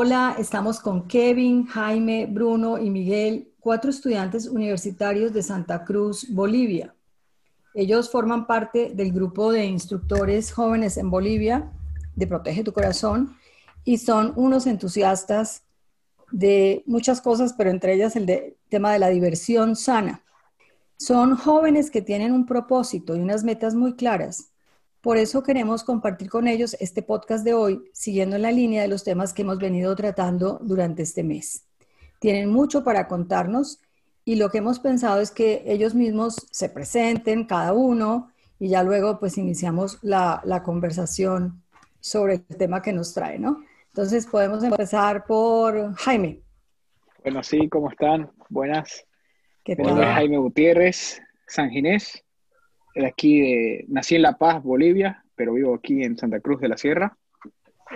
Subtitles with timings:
[0.00, 6.94] Hola, estamos con Kevin, Jaime, Bruno y Miguel, cuatro estudiantes universitarios de Santa Cruz, Bolivia.
[7.74, 11.72] Ellos forman parte del grupo de instructores jóvenes en Bolivia
[12.14, 13.36] de Protege tu Corazón
[13.84, 15.64] y son unos entusiastas
[16.30, 20.22] de muchas cosas, pero entre ellas el tema de la diversión sana.
[20.96, 24.52] Son jóvenes que tienen un propósito y unas metas muy claras
[25.00, 28.88] por eso queremos compartir con ellos este podcast de hoy, siguiendo en la línea de
[28.88, 31.64] los temas que hemos venido tratando durante este mes.
[32.18, 33.80] Tienen mucho para contarnos
[34.24, 38.82] y lo que hemos pensado es que ellos mismos se presenten, cada uno, y ya
[38.82, 41.62] luego pues iniciamos la, conversación
[42.00, 43.62] sobre el tema que nos trae, ¿no?
[43.90, 46.40] Entonces podemos empezar por Jaime.
[47.22, 48.30] Bueno, sí, ¿cómo están?
[48.48, 49.04] Buenas.
[49.62, 49.96] ¿Qué tal?
[49.96, 52.24] Jaime Gutiérrez, San Ginés
[52.94, 56.68] de aquí de, nací en La Paz, Bolivia, pero vivo aquí en Santa Cruz de
[56.68, 57.16] la Sierra.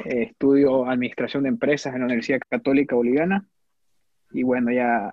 [0.04, 3.46] Eh, estudio administración de empresas en la Universidad Católica Boliviana
[4.30, 5.12] y bueno, ya,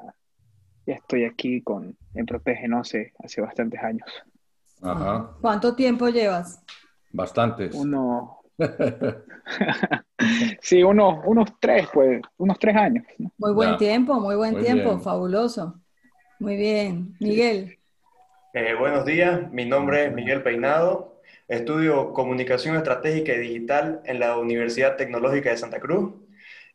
[0.86, 4.08] ya estoy aquí con, en Protege, no sé, hace bastantes años.
[4.82, 5.36] Ajá.
[5.42, 6.64] ¿Cuánto tiempo llevas?
[7.12, 7.76] Bastantes.
[7.76, 8.40] Uno...
[10.62, 13.06] sí, unos, unos tres, pues, unos tres años.
[13.38, 15.80] Muy buen tiempo, muy buen tiempo, fabuloso.
[16.40, 17.16] Muy bien.
[17.20, 17.79] Miguel.
[18.52, 24.40] Eh, buenos días, mi nombre es Miguel Peinado, estudio Comunicación Estratégica y Digital en la
[24.40, 26.16] Universidad Tecnológica de Santa Cruz.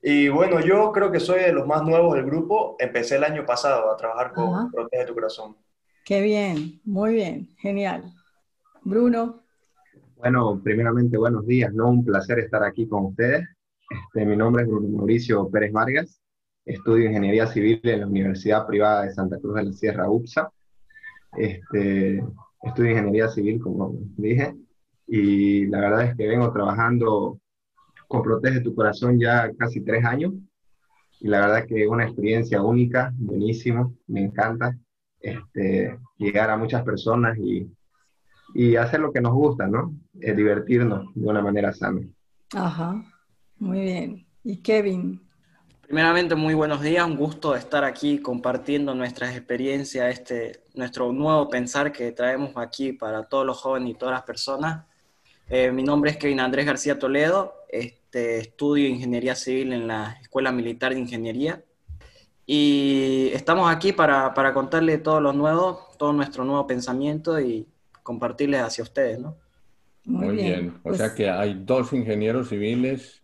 [0.01, 3.45] Y bueno, yo creo que soy de los más nuevos del grupo, empecé el año
[3.45, 5.57] pasado a trabajar con Protege tu Corazón.
[6.05, 8.05] Qué bien, muy bien, genial.
[8.83, 9.43] Bruno.
[10.15, 11.89] Bueno, primeramente buenos días, ¿no?
[11.89, 13.49] Un placer estar aquí con ustedes.
[13.91, 16.21] Este, mi nombre es Bruno Mauricio Pérez Vargas,
[16.65, 20.53] estudio Ingeniería Civil en la Universidad Privada de Santa Cruz de la Sierra, UPSA.
[21.37, 22.23] Este,
[22.63, 24.55] estudio ingeniería civil, como dije,
[25.07, 27.39] y la verdad es que vengo trabajando
[28.09, 30.33] con Protege tu Corazón ya casi tres años,
[31.21, 34.77] y la verdad que es una experiencia única, buenísimo, me encanta
[35.21, 37.67] este, llegar a muchas personas y,
[38.55, 39.95] y hacer lo que nos gusta, ¿no?
[40.21, 42.01] Es divertirnos de una manera sana.
[42.55, 43.03] Ajá,
[43.59, 44.27] muy bien.
[44.43, 45.21] ¿Y Kevin?
[45.87, 51.93] Primeramente, muy buenos días, un gusto estar aquí compartiendo nuestras experiencias, este, nuestro nuevo pensar
[51.93, 54.87] que traemos aquí para todos los jóvenes y todas las personas.
[55.49, 60.53] Eh, mi nombre es Kevin Andrés García Toledo, este, estudio Ingeniería Civil en la Escuela
[60.53, 61.63] Militar de Ingeniería
[62.47, 67.67] y estamos aquí para, para contarles todo lo nuevo, todo nuestro nuevo pensamiento y
[68.03, 69.37] compartirles hacia ustedes, ¿no?
[70.05, 70.81] Muy, bien.
[70.83, 73.24] O sea pues que hay dos ingenieros civiles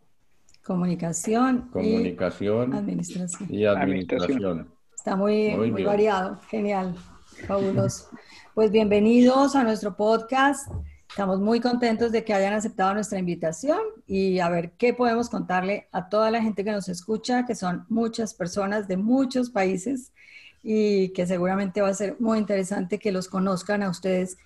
[0.71, 1.69] Comunicación.
[1.73, 2.73] Comunicación.
[2.73, 3.49] Y administración.
[3.53, 4.69] Y administración.
[4.95, 6.39] Está muy, muy, variado.
[6.49, 6.95] Genial.
[7.49, 8.09] Fabuloso.
[8.55, 10.71] Pues bienvenidos a nuestro podcast.
[11.09, 15.89] Estamos muy contentos de que hayan aceptado nuestra invitación y a ver qué podemos contarle
[15.91, 20.13] a toda la gente que nos escucha, que son muchas personas de muchos países
[20.63, 24.39] y que seguramente va a ser muy interesante que los conozcan a ustedes.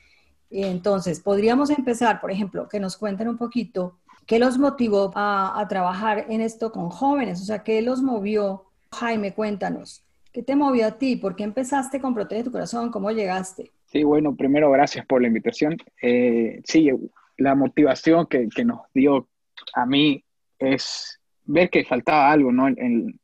[0.51, 6.27] Entonces, podríamos empezar, por ejemplo, que nos cuenten un poquito ¿Qué los motivó a, trabajar
[6.31, 7.43] en esto con jóvenes?
[7.43, 8.65] O sea, ¿qué los movió?
[8.93, 10.03] Jaime, cuéntanos.
[10.33, 11.17] ¿Qué te movió a ti?
[11.17, 12.91] ¿Por qué empezaste con Protege tu Corazón?
[12.91, 13.71] ¿Cómo llegaste?
[13.87, 15.77] Sí, bueno, primero gracias por la invitación.
[16.01, 16.91] Eh, sí,
[17.37, 19.29] la motivación que, nos dio
[19.75, 20.25] a mí
[20.59, 22.69] es ver que faltaba algo ¿no?
[22.69, 23.21] en,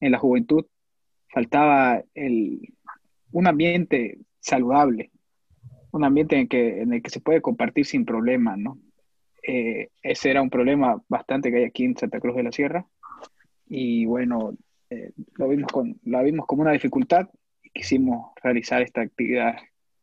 [0.00, 0.64] la juventud.
[1.28, 2.72] Faltaba el,
[3.32, 5.10] un ambiente saludable,
[5.90, 8.78] un ambiente en, que, en el que se puede compartir sin problemas, ¿no?
[9.52, 12.86] Eh, ese era un problema bastante que hay aquí en Santa Cruz de la Sierra.
[13.66, 14.56] Y bueno,
[14.90, 17.28] eh, lo, vimos con, lo vimos como una dificultad
[17.60, 19.56] y quisimos realizar esta actividad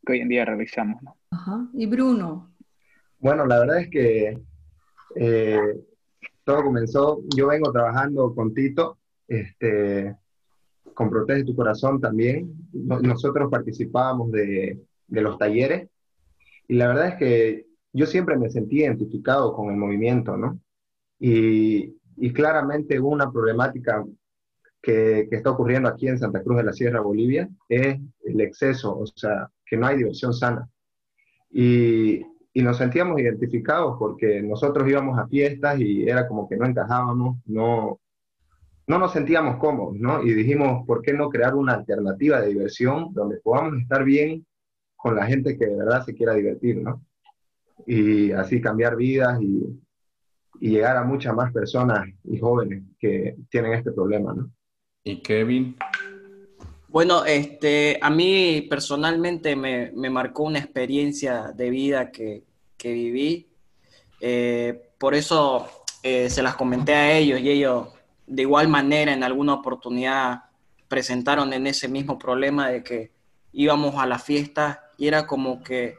[0.05, 1.01] que hoy en día realizamos.
[1.31, 1.65] Ajá.
[1.73, 2.51] ¿Y Bruno?
[3.19, 4.37] Bueno, la verdad es que
[5.15, 5.79] eh,
[6.43, 8.97] todo comenzó, yo vengo trabajando con Tito,
[9.29, 10.13] este,
[10.93, 12.53] con Protege tu Corazón también.
[12.73, 14.77] Nosotros participábamos de,
[15.07, 15.87] de los talleres
[16.67, 17.66] y la verdad es que
[17.97, 20.59] yo siempre me sentí identificado con el movimiento, ¿no?
[21.19, 21.95] Y,
[22.33, 24.05] claramente una problemática
[24.81, 28.97] que, que, está ocurriendo aquí en Santa Cruz de la Sierra, Bolivia, es el exceso,
[28.99, 30.69] o sea, que no hay diversión sana.
[31.49, 32.21] Y,
[32.53, 37.37] y nos sentíamos identificados porque nosotros íbamos a fiestas y era como que no encajábamos,
[37.45, 37.99] no,
[38.85, 40.23] no nos sentíamos cómodos, ¿no?
[40.23, 44.45] Y dijimos, ¿por qué no crear una alternativa de diversión donde podamos estar bien
[44.95, 47.06] con la gente que de verdad se quiera divertir, ¿no?
[47.87, 49.63] Y así cambiar vidas y,
[50.59, 54.51] y llegar a muchas más personas y jóvenes que tienen este problema, ¿no?
[55.03, 55.75] ¿Y Kevin?
[56.89, 62.43] Bueno, este, a mí personalmente me, me marcó una experiencia de vida que,
[62.77, 63.47] que viví.
[64.19, 65.67] Eh, por eso
[66.03, 67.89] eh, se las comenté a ellos y ellos
[68.25, 70.43] de igual manera en alguna oportunidad
[70.87, 73.11] presentaron en ese mismo problema de que
[73.51, 75.97] íbamos a la fiesta y era como que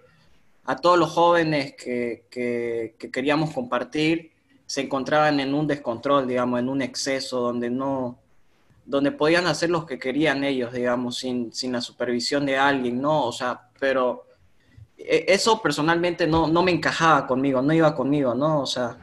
[0.68, 4.32] a todos los jóvenes que, que, que queríamos compartir
[4.66, 8.18] se encontraban en un descontrol, digamos, en un exceso donde no,
[8.84, 13.24] donde podían hacer lo que querían ellos, digamos, sin, sin la supervisión de alguien, ¿no?
[13.24, 14.26] O sea, pero
[14.98, 18.60] e, eso personalmente no, no me encajaba conmigo, no iba conmigo, ¿no?
[18.60, 18.98] O sea,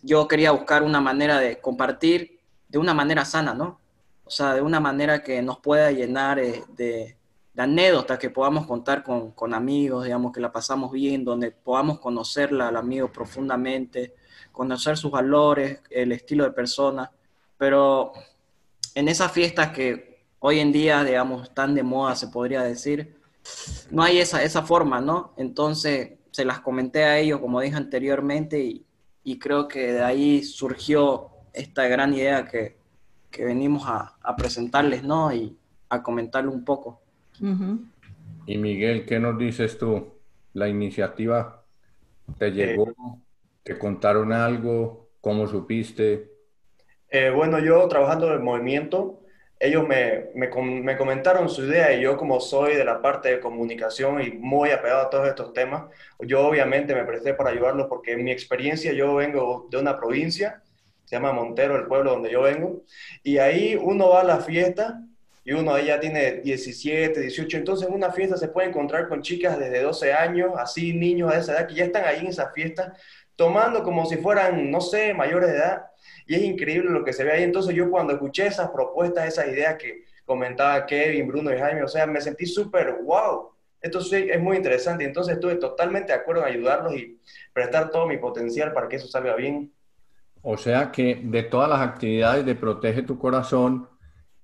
[0.00, 2.38] yo quería buscar una manera de compartir
[2.68, 3.80] de una manera sana, ¿no?
[4.24, 7.16] O sea, de una manera que nos pueda llenar eh, de,
[7.54, 12.00] de anécdotas que podamos contar con, con, amigos, digamos, que la pasamos bien, donde podamos
[12.00, 14.14] conocerla al amigo profundamente,
[14.52, 17.10] conocer sus valores, el estilo de persona,
[17.58, 18.12] pero
[18.94, 23.16] en esas fiestas que hoy en día, digamos, están de moda, se podría decir,
[23.90, 25.32] no hay esa, esa forma, ¿no?
[25.36, 28.86] Entonces se las comenté a ellos, como dije anteriormente, y,
[29.24, 32.76] y creo que de ahí surgió esta gran idea que,
[33.30, 35.32] que venimos a, a, presentarles, ¿no?
[35.32, 35.56] Y
[35.88, 37.01] a comentarle un poco.
[37.42, 37.92] Uh -huh.
[38.46, 40.14] Y Miguel, ¿qué nos dices tú?
[40.54, 41.64] ¿La iniciativa
[42.38, 42.88] te llegó?
[42.88, 42.94] Eh,
[43.62, 45.10] ¿Te contaron algo?
[45.20, 46.30] ¿Cómo supiste?
[47.08, 49.20] Eh, bueno, yo trabajando en el movimiento,
[49.60, 50.48] ellos me, me,
[50.82, 54.70] me, comentaron su idea y yo como soy de la parte de comunicación y muy
[54.70, 55.84] apegado a todos estos temas,
[56.18, 60.62] yo obviamente me presté para ayudarlos porque en mi experiencia yo vengo de una provincia,
[61.04, 62.82] se llama Montero, el pueblo donde yo vengo,
[63.22, 65.00] y ahí uno va a la fiesta
[65.44, 69.22] y uno ahí ya tiene 17, 18, entonces en una fiesta se puede encontrar con
[69.22, 72.50] chicas desde 12 años, así niños de esa edad que ya están ahí en esa
[72.50, 72.94] fiesta
[73.36, 75.86] tomando como si fueran, no sé, mayores de edad
[76.26, 77.42] y es increíble lo que se ve ahí.
[77.42, 81.88] Entonces yo cuando escuché esas propuestas, esas ideas que comentaba Kevin, Bruno y Jaime, o
[81.88, 83.50] sea, me sentí súper, wow,
[83.80, 85.04] esto es muy interesante.
[85.04, 87.18] Entonces estuve totalmente de acuerdo en ayudarlos y
[87.52, 89.72] prestar todo mi potencial para que eso salga bien.
[90.42, 93.88] O sea que de todas las actividades de Protege tu Corazón,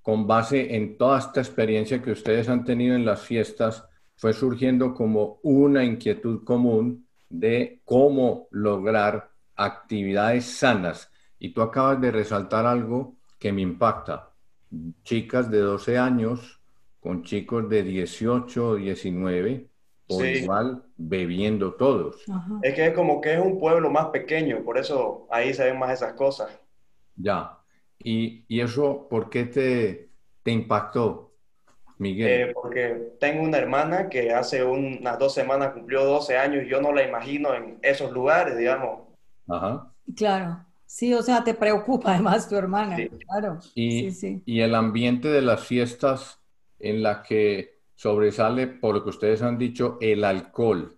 [0.09, 4.95] con base en toda esta experiencia que ustedes han tenido en las fiestas, fue surgiendo
[4.95, 13.17] como una inquietud común de cómo lograr actividades sanas y tú acabas de resaltar algo
[13.39, 14.31] que me impacta.
[15.05, 16.59] Chicas de 12 años
[17.01, 19.69] con chicos de 18 o 19,
[20.07, 20.27] o sí.
[20.27, 22.23] igual bebiendo todos.
[22.31, 22.61] Ajá.
[22.63, 25.79] Es que es como que es un pueblo más pequeño, por eso ahí se ven
[25.79, 26.49] más esas cosas.
[27.15, 27.58] Ya.
[27.99, 30.11] ¿Y, y eso por qué te,
[30.43, 31.33] te impactó,
[31.99, 32.51] Miguel?
[32.51, 36.81] Eh, porque tengo una hermana que hace unas dos semanas cumplió 12 años y yo
[36.81, 39.01] no la imagino en esos lugares, digamos.
[39.49, 39.93] Ajá.
[40.17, 40.65] Claro.
[40.87, 43.09] Sí, o sea, te preocupa además tu hermana, sí.
[43.27, 43.59] claro.
[43.75, 44.43] Y, sí, sí.
[44.47, 46.41] y el ambiente de las fiestas
[46.79, 50.97] en la que sobresale, por lo que ustedes han dicho, el alcohol.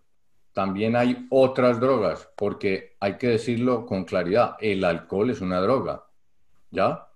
[0.52, 6.04] También hay otras drogas, porque hay que decirlo con claridad, el alcohol es una droga,
[6.70, 7.06] ¿ya?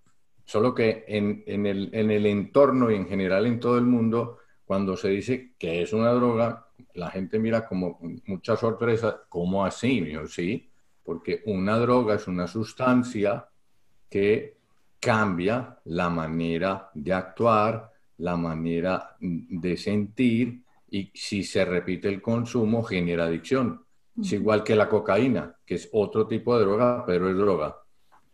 [0.45, 4.39] Solo que en, en, el, en el entorno y en general en todo el mundo,
[4.65, 10.11] cuando se dice que es una droga, la gente mira como mucha sorpresa, ¿cómo así?
[10.11, 10.71] Yo, sí,
[11.03, 13.49] porque una droga es una sustancia
[14.09, 14.59] que
[15.01, 22.83] cambia la manera de actuar, la manera de sentir y si se repite el consumo
[22.83, 23.85] genera adicción.
[24.19, 27.77] Es igual que la cocaína, que es otro tipo de droga, pero es droga.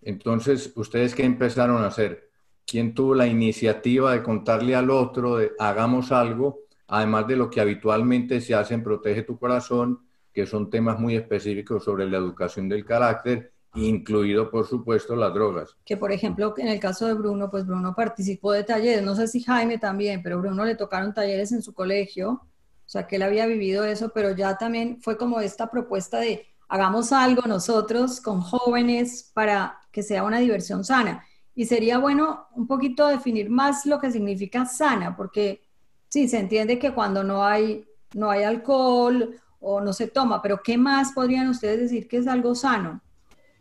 [0.02, 2.30] Entonces, ¿ustedes qué empezaron a hacer?
[2.66, 7.60] ¿Quién tuvo la iniciativa de contarle al otro de hagamos algo, además de lo que
[7.60, 10.00] habitualmente se hace en Protege tu Corazón,
[10.32, 15.76] que son temas muy específicos sobre la educación del carácter, incluido, por supuesto, las drogas.
[15.84, 19.28] Que, por ejemplo, en el caso de Bruno, pues Bruno participó de talleres, no sé
[19.28, 23.22] si Jaime también, pero Bruno le tocaron talleres en su colegio, o sea, que él
[23.22, 28.40] había vivido eso, pero ya también fue como esta propuesta de hagamos algo nosotros con
[28.40, 31.24] jóvenes para que sea una diversión sana.
[31.54, 35.62] Y sería bueno un poquito definir más lo que significa sana, porque
[36.08, 37.84] sí, se entiende que cuando no hay,
[38.14, 42.28] no hay alcohol o no se toma, pero ¿qué más podrían ustedes decir que es
[42.28, 43.00] algo sano?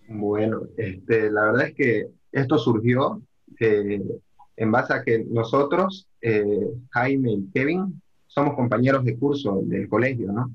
[0.08, 3.22] Bueno, este, la verdad es que esto surgió
[3.60, 4.02] eh,
[4.56, 10.32] en base a que nosotros, eh, Jaime y Kevin, somos compañeros de curso del colegio,
[10.32, 10.52] ¿no?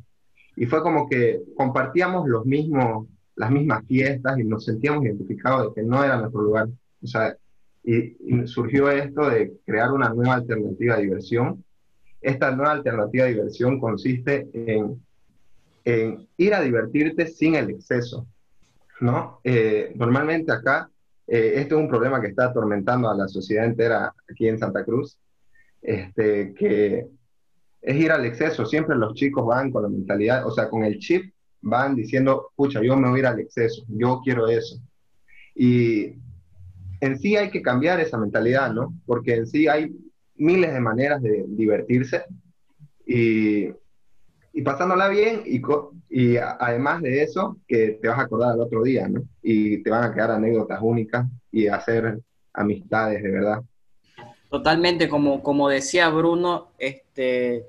[0.57, 5.81] Y fue como que compartíamos los mismos, las mismas fiestas y nos sentíamos identificados de
[5.81, 6.69] que no era nuestro lugar.
[7.03, 7.37] O sea,
[7.83, 11.65] y, surgió esto de crear una nueva alternativa de diversión.
[12.21, 15.03] Esta nueva alternativa de diversión consiste en,
[16.39, 18.27] ir a divertirte sin el exceso,
[19.01, 19.41] ¿no?
[19.45, 20.89] Eh, normalmente acá,
[21.27, 24.83] eh, este es un problema que está atormentando a la sociedad entera aquí en Santa
[24.83, 25.19] Cruz,
[25.83, 27.07] este, que
[27.85, 28.65] es ir al exceso.
[28.65, 32.83] Siempre los chicos van con la mentalidad, o sea, con el chip, van diciendo, pucha,
[32.83, 34.81] yo me voy ir al exceso, yo quiero eso.
[35.55, 36.15] Y
[37.01, 38.95] en sí hay que cambiar esa mentalidad, ¿no?
[39.07, 39.95] Porque en sí hay
[40.37, 42.25] miles de maneras de divertirse
[43.07, 43.69] y,
[44.53, 45.61] y pasándola bien y,
[46.09, 49.23] y además de eso, que te vas a acordar al otro día, ¿no?
[49.43, 52.19] Y te van a quedar anécdotas únicas y hacer
[52.55, 53.61] amistades de verdad.
[54.49, 57.67] Totalmente, como, como decía Bruno, este,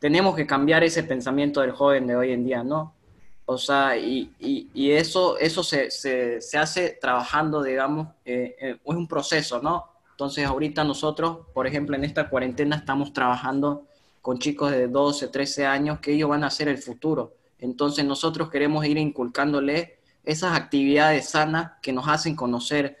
[0.00, 2.94] tenemos que cambiar ese pensamiento del joven de hoy en día, ¿no?
[3.44, 8.94] O sea, y, y, eso, eso se, se, se, hace trabajando, digamos, eh, eh, es
[8.94, 9.86] un proceso, ¿no?
[10.12, 13.86] Entonces, ahorita nosotros, por ejemplo, en esta cuarentena estamos trabajando
[14.22, 17.34] con chicos de 12, 13 años que ellos van a ser el futuro.
[17.58, 22.98] Entonces, nosotros queremos ir inculcándole esas actividades sanas que nos hacen conocer,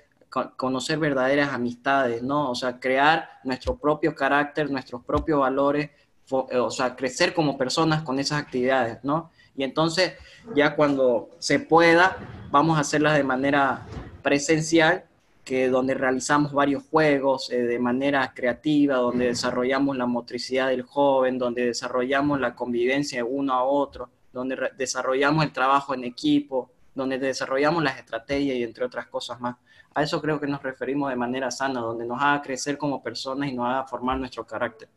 [0.56, 2.50] conocer verdaderas amistades, ¿no?
[2.50, 5.90] O sea, crear nuestro propio carácter, nuestros propios valores,
[6.30, 9.30] o sea, crecer como personas con esas actividades, ¿no?
[9.56, 10.14] Y entonces
[10.54, 12.16] ya cuando se pueda,
[12.50, 13.86] vamos a hacerlas de manera
[14.22, 15.04] presencial,
[15.44, 21.38] que donde realizamos varios juegos eh, de manera creativa, donde desarrollamos la motricidad del joven,
[21.38, 27.18] donde desarrollamos la convivencia de uno a otro, donde desarrollamos el trabajo en equipo, donde
[27.18, 29.56] desarrollamos las estrategias y entre otras cosas más.
[29.92, 33.50] A eso creo que nos referimos de manera sana, donde nos haga crecer como personas
[33.50, 34.88] y nos haga formar nuestro carácter.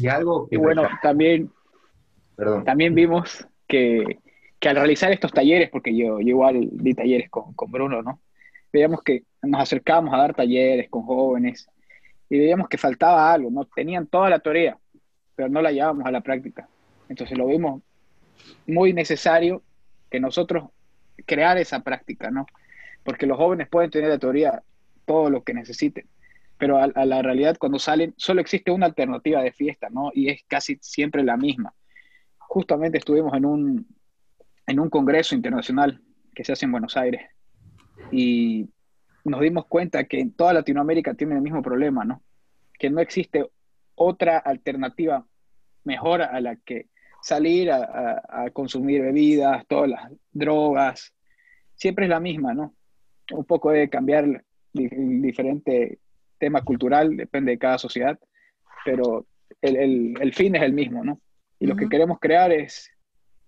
[0.00, 0.56] Y algo que...
[0.56, 1.50] bueno, también,
[2.36, 2.64] Perdón.
[2.64, 4.18] también vimos que,
[4.66, 8.20] al realizar estos talleres, porque yo, igual di talleres con, Bruno, ¿no?
[8.72, 11.68] Veíamos que nos acercábamos a dar talleres con jóvenes
[12.28, 13.64] y veíamos que faltaba algo, ¿no?
[13.64, 14.78] Tenían toda la teoría,
[15.34, 16.68] pero no la llevábamos a la práctica.
[17.08, 17.82] Entonces lo vimos
[18.66, 19.62] muy necesario
[20.10, 20.70] que nosotros
[21.26, 22.46] crear esa práctica, ¿no?
[23.02, 24.62] Porque los jóvenes pueden tener la teoría
[25.04, 26.06] todo lo que necesiten,
[26.60, 30.12] pero a, a, la realidad cuando salen solo existe una alternativa de fiesta, ¿no?
[30.14, 31.74] Y es casi siempre la misma
[32.50, 33.86] justamente estuvimos en un,
[34.66, 36.02] en un congreso internacional
[36.34, 37.22] que se hace en Buenos Aires
[38.10, 38.68] y
[39.24, 42.24] nos dimos cuenta que en toda Latinoamérica tiene el mismo problema, ¿no?
[42.76, 43.48] Que no existe
[43.94, 45.24] otra alternativa
[45.84, 46.88] mejor a la que
[47.22, 51.14] salir a, consumir bebidas, todas las drogas.
[51.76, 52.74] Siempre es la misma, ¿no?
[53.30, 56.00] Un poco de cambiar diferente
[56.40, 58.18] tema cultural, depende de cada sociedad,
[58.84, 59.26] pero
[59.62, 61.20] el, el fin es el mismo, ¿no?
[61.60, 62.90] Y lo que queremos crear es,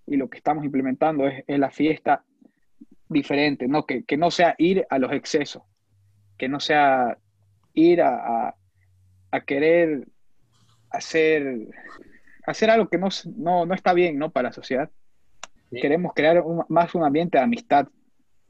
[0.07, 2.23] y lo que estamos implementando es, la fiesta
[3.09, 3.87] diferente, ¿no?
[3.87, 5.63] Que, no sea ir a los excesos,
[6.37, 7.17] que no sea
[7.73, 8.55] ir a,
[9.47, 10.07] querer
[10.91, 11.69] hacer,
[12.47, 13.09] hacer algo que no,
[13.65, 14.31] no, está bien, ¿no?
[14.31, 14.91] Para la sociedad.
[15.71, 17.89] Queremos crear más un ambiente de amistad.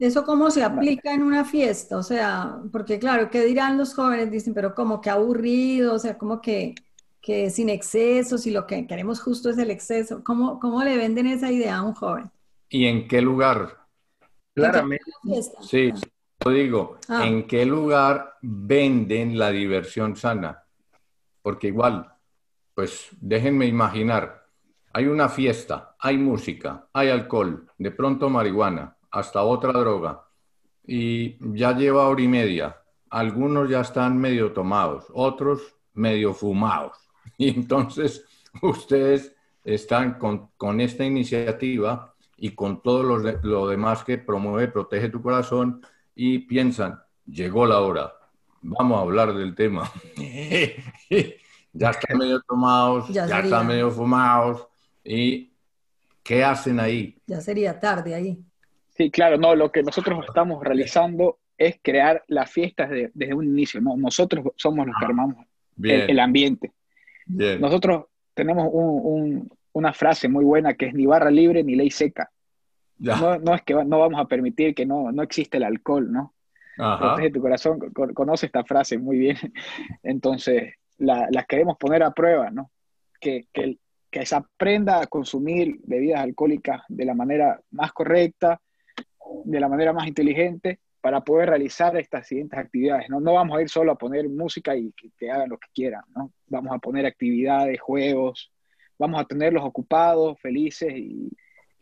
[0.03, 1.97] ¿Eso cómo se aplica en una fiesta?
[1.97, 4.31] O sea, porque claro, ¿qué dirán los jóvenes?
[4.31, 6.75] Dicen, pero como que aburrido, o sea, como que
[7.23, 10.23] que sin excesos y lo que queremos justo es el exceso.
[10.25, 12.29] ¿Cómo, cómo le venden esa idea a un joven?
[12.67, 13.87] ¿Y en qué lugar?
[14.53, 15.05] Claramente.
[15.61, 15.93] Sí,
[16.43, 16.97] lo digo.
[17.07, 17.25] Ah.
[17.25, 20.65] ¿En qué lugar venden la diversión sana?
[21.41, 22.13] Porque igual,
[22.75, 24.47] pues déjenme imaginar,
[24.91, 30.25] hay una fiesta, hay música, hay alcohol, de pronto marihuana, hasta otra droga,
[30.85, 32.75] y ya lleva hora y media.
[33.11, 35.61] Algunos ya están medio tomados, otros
[35.93, 36.97] medio fumados.
[37.37, 38.25] Y entonces
[38.61, 45.81] ustedes están con, esta iniciativa y con todo lo, demás que promueve Protege tu Corazón
[46.15, 48.13] y piensan, llegó la hora,
[48.61, 49.89] vamos a hablar del tema.
[51.73, 54.67] ya están medio tomados, ya, están medio fumados
[55.03, 55.53] y
[56.21, 57.17] ¿qué hacen ahí?
[57.25, 58.43] Ya sería tarde ahí.
[58.95, 63.81] Sí, claro, no, lo que nosotros estamos realizando es crear las fiestas desde un inicio,
[63.81, 63.95] ¿no?
[63.97, 65.45] Nosotros somos los que ah, armamos
[65.81, 66.71] el, ambiente.
[67.25, 68.69] Nosotros tenemos
[69.71, 72.29] una frase muy buena que es ni barra libre ni ley seca.
[72.99, 76.33] No, es que no vamos a permitir que no, no existe el alcohol, ¿no?
[76.75, 77.79] Protege tu corazón,
[78.13, 79.37] conoce esta frase muy bien.
[80.03, 82.71] Entonces, la, queremos poner a prueba, ¿no?
[83.19, 83.77] Que, que,
[84.09, 88.61] que se aprenda a consumir bebidas alcohólicas de la manera más correcta,
[89.45, 93.09] de la manera más inteligente para poder realizar estas siguientes actividades.
[93.09, 96.03] No, no vamos a ir solo a poner música y que, hagan lo que quieran,
[96.15, 96.31] ¿no?
[96.47, 98.51] Vamos a poner actividades, juegos,
[98.97, 101.29] vamos a tenerlos ocupados, felices y...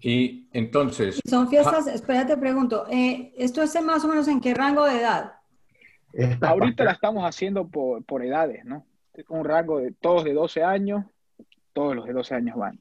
[0.04, 1.22] Y entonces...
[1.24, 5.34] Son fiestas, espérate, pregunto, eh, ¿esto es más o menos en qué rango de edad?
[6.42, 8.88] Ahorita la estamos haciendo por, por, edades, ¿no?
[9.30, 11.06] Un rango de todos de 12 años,
[11.74, 12.80] todos los de 12 años van.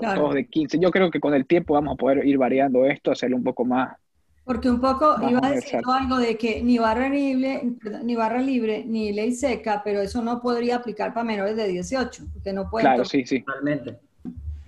[0.00, 0.78] Todos de 15.
[0.78, 3.64] Yo creo que con el tiempo vamos a poder ir variando esto, hacerlo un poco
[3.64, 3.96] más.
[4.44, 7.62] Porque un poco iba a decir algo de que ni barra libre,
[8.04, 12.26] ni barra libre, ni ley seca, pero eso no podría aplicar para menores de 18,
[12.32, 12.86] porque no pueden.
[12.86, 13.44] Claro, sí, sí.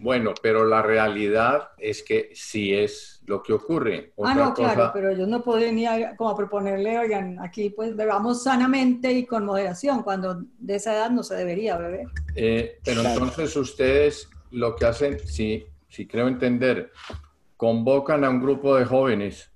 [0.01, 4.13] Bueno, pero la realidad es que sí es lo que ocurre.
[4.25, 9.13] ah, no, claro, pero yo no podría ni como proponerle, oigan, aquí pues bebamos sanamente
[9.13, 12.07] y con moderación, cuando de esa edad no se debería beber.
[12.37, 16.93] Eh, pero entonces ustedes lo que hacen, si, si creo entender,
[17.57, 19.51] convocan a un grupo de jóvenes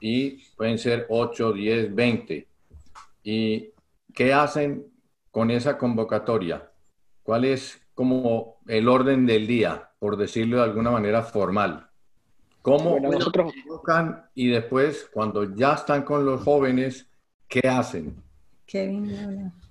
[0.00, 2.48] y pueden ser 8, 10, 20.
[3.24, 3.70] ¿Y
[4.14, 4.86] qué hacen
[5.30, 6.70] con esa convocatoria?
[7.22, 11.88] ¿Cuál es como el orden del día, por decirlo de alguna manera formal?
[12.62, 13.52] ¿Cómo nosotros...
[13.52, 17.08] convocan y después, cuando ya están con los jóvenes,
[17.48, 18.21] qué hacen?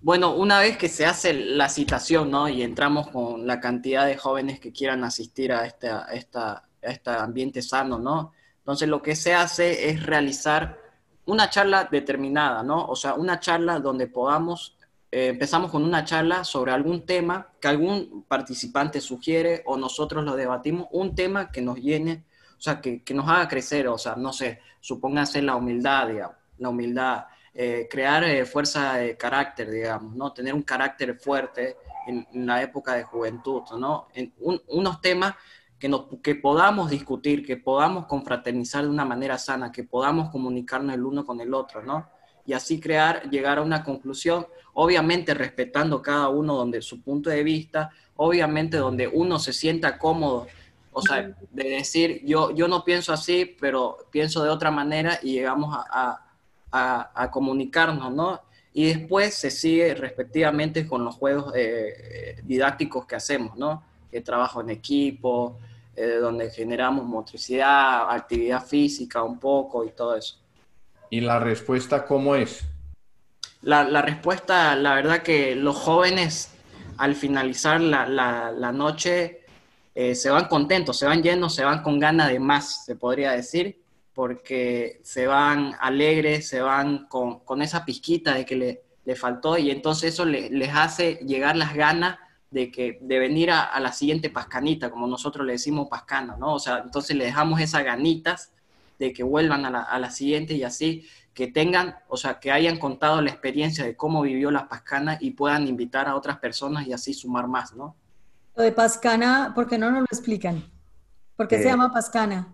[0.01, 2.49] Bueno, una vez que se hace la citación, ¿no?
[2.49, 7.61] Y entramos con la cantidad de jóvenes que quieran asistir a este, esta, este ambiente
[7.61, 8.33] sano, ¿no?
[8.59, 10.79] Entonces, lo que se hace es realizar
[11.25, 12.85] una charla determinada, ¿no?
[12.85, 14.77] O sea, una charla donde podamos,
[15.11, 20.35] eh, empezamos con una charla sobre algún tema que algún participante sugiere o nosotros lo
[20.35, 22.25] debatimos, un tema que nos llene,
[22.57, 26.35] o sea, que, que nos haga crecer, o sea, no sé, supóngase la humildad, digamos,
[26.57, 30.31] la humildad, eh, crear eh, fuerza de carácter, digamos, ¿no?
[30.31, 31.75] Tener un carácter fuerte
[32.07, 34.07] en, la época de juventud, ¿no?
[34.13, 35.35] En unos temas
[35.77, 40.95] que, nos, que podamos discutir, que podamos confraternizar de una manera sana, que podamos comunicarnos
[40.95, 42.09] el uno con el otro, ¿no?
[42.45, 47.43] Y así crear, llegar a una conclusión, obviamente respetando cada uno donde su punto de
[47.43, 50.47] vista, obviamente donde uno se sienta cómodo,
[50.93, 55.33] o sea, de decir, yo, yo no pienso así, pero pienso de otra manera y
[55.33, 56.30] llegamos a a,
[57.31, 58.41] comunicarnos, ¿no?
[58.73, 63.83] Y después se sigue respectivamente con los juegos eh, didácticos que hacemos, ¿no?
[64.09, 65.59] Que trabajo en equipo,
[65.95, 70.37] eh, donde generamos motricidad, actividad física un poco y todo eso.
[71.09, 72.63] ¿Y la respuesta cómo es?
[73.61, 76.53] La, la respuesta, la verdad que los jóvenes
[76.97, 79.41] al finalizar la, la, la noche
[79.95, 83.31] eh, se van contentos, se van llenos, se van con ganas de más, se podría
[83.31, 83.81] decir
[84.13, 89.71] porque se van alegres, se van con, esa pizquita de que le, le faltó y
[89.71, 92.19] entonces eso les hace llegar las ganas
[92.51, 96.53] de, que, de venir a, la siguiente pascanita, como nosotros le decimos pascana, ¿no?
[96.55, 98.51] O sea, entonces le dejamos esas ganitas
[98.99, 102.51] de que vuelvan a la, a la siguiente y así, que tengan, o sea, que
[102.51, 106.85] hayan contado la experiencia de cómo vivió la pascana y puedan invitar a otras personas
[106.85, 107.95] y así sumar más, ¿no?
[108.55, 110.69] Lo de pascana, ¿por qué no nos lo explican?
[111.37, 112.53] ¿Por qué se eh, llama pascana?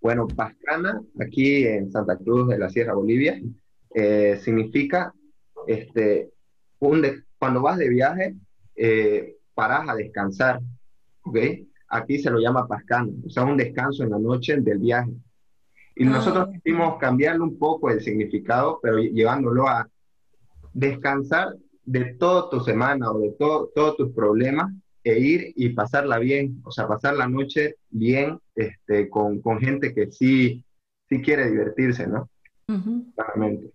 [0.00, 3.40] Bueno, Pascana, aquí en Santa Cruz de la Sierra Bolivia,
[3.94, 5.12] eh, significa
[5.66, 6.30] este,
[6.78, 7.04] un
[7.38, 8.36] cuando vas de viaje,
[8.74, 10.60] eh, paras a descansar,
[11.22, 11.38] ¿ok?
[11.88, 15.12] Aquí se lo llama Pascana, o sea, un descanso en la noche del viaje.
[15.96, 19.88] Y ah, nosotros quisimos cambiarle un poco el significado, pero llevándolo a
[20.72, 24.72] descansar de toda tu semana o de todo, todos tus problemas
[25.10, 29.94] e ir y pasarla bien, o sea, pasar la noche bien este, con, con gente
[29.94, 30.64] que sí,
[31.08, 32.28] sí quiere divertirse, ¿no?
[33.14, 33.72] Claramente.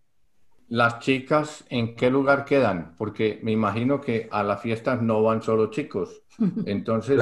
[0.70, 2.96] ¿Las chicas en qué lugar quedan?
[2.98, 6.24] Porque me imagino que a las fiestas no van solo chicos.
[6.66, 7.22] Entonces,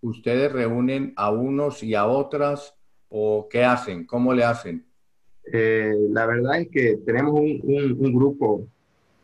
[0.00, 2.74] ¿ustedes reúnen a unos y a otras
[3.08, 4.06] o qué hacen?
[4.06, 4.86] ¿Cómo le hacen?
[5.52, 7.60] Eh, la verdad es que tenemos un,
[7.98, 8.66] un, grupo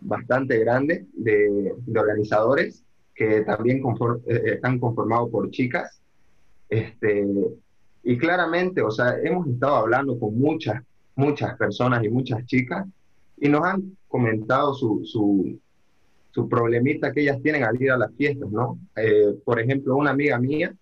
[0.00, 2.84] bastante grande de, de organizadores
[3.20, 3.82] que también
[4.26, 6.00] eh, están conformados por chicas.
[6.70, 7.26] Este,
[8.02, 10.82] y claramente, o sea, hemos estado hablando con muchas,
[11.16, 12.86] muchas personas y muchas chicas
[13.36, 15.60] y nos han comentado su, su,
[16.30, 18.78] su problemita que ellas tienen al ir a las fiestas, ¿no?
[18.96, 20.74] Eh, por ejemplo, una amiga mía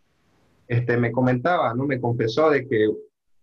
[0.69, 1.87] este, me comentaba, ¿no?
[1.87, 2.89] Me confesó de que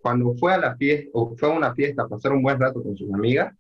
[0.02, 2.82] cuando fue a la fiesta, o fue a una fiesta a pasar un buen rato
[2.82, 3.54] con sus amigas,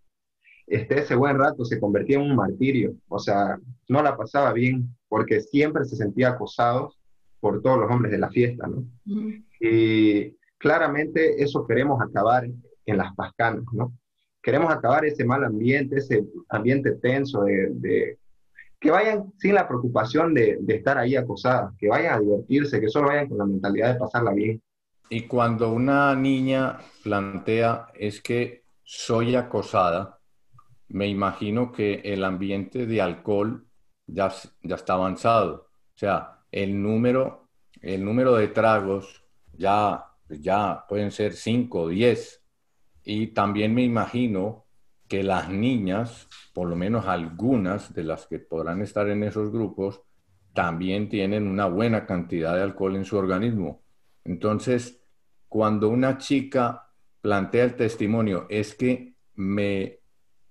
[0.67, 4.95] este, ese buen rato se convertía en un martirio, o sea, no la pasaba bien
[5.07, 6.93] porque siempre se sentía acosado
[7.39, 8.85] por todos los hombres de la fiesta, ¿no?
[9.59, 12.45] Y claramente eso queremos acabar
[12.85, 13.93] en las pascanas, ¿no?
[14.41, 18.17] Queremos acabar ese mal ambiente, ese ambiente tenso de,
[18.79, 22.89] que vayan sin la preocupación de, de, estar ahí acosadas, que vayan a divertirse, que
[22.89, 24.61] solo vayan con la mentalidad de pasarla bien.
[25.09, 30.19] Y cuando una niña plantea es que soy acosada,
[30.89, 33.67] me imagino que el ambiente de alcohol
[34.07, 35.67] ya, ya está avanzado.
[35.95, 37.49] O sea, el número,
[37.81, 42.43] el número de tragos ya, ya pueden ser 5 o 10.
[43.03, 44.65] Y también me imagino
[45.07, 50.01] que las niñas, por lo menos algunas de las que podrán estar en esos grupos,
[50.53, 53.83] también tienen una buena cantidad de alcohol en su organismo.
[54.23, 55.01] Entonces,
[55.47, 56.89] cuando una chica
[57.21, 59.99] plantea el testimonio, es que me,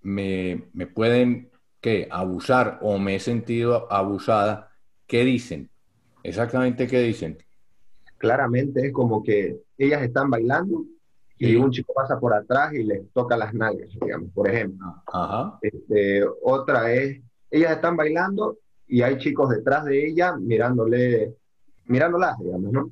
[0.05, 2.07] me, me pueden ¿qué?
[2.11, 4.71] abusar o me he sentido abusada,
[5.07, 5.71] ¿qué dicen?
[6.23, 7.39] Exactamente qué dicen.
[8.19, 10.85] Claramente es como que ellas están bailando
[11.37, 15.03] y un chico pasa por atrás y les toca las nalgas, digamos, por ejemplo.
[15.61, 21.35] Este, otra es, ellas están bailando y hay chicos detrás de ella mirándole,
[21.87, 22.91] mirándolas, digamos, ¿no?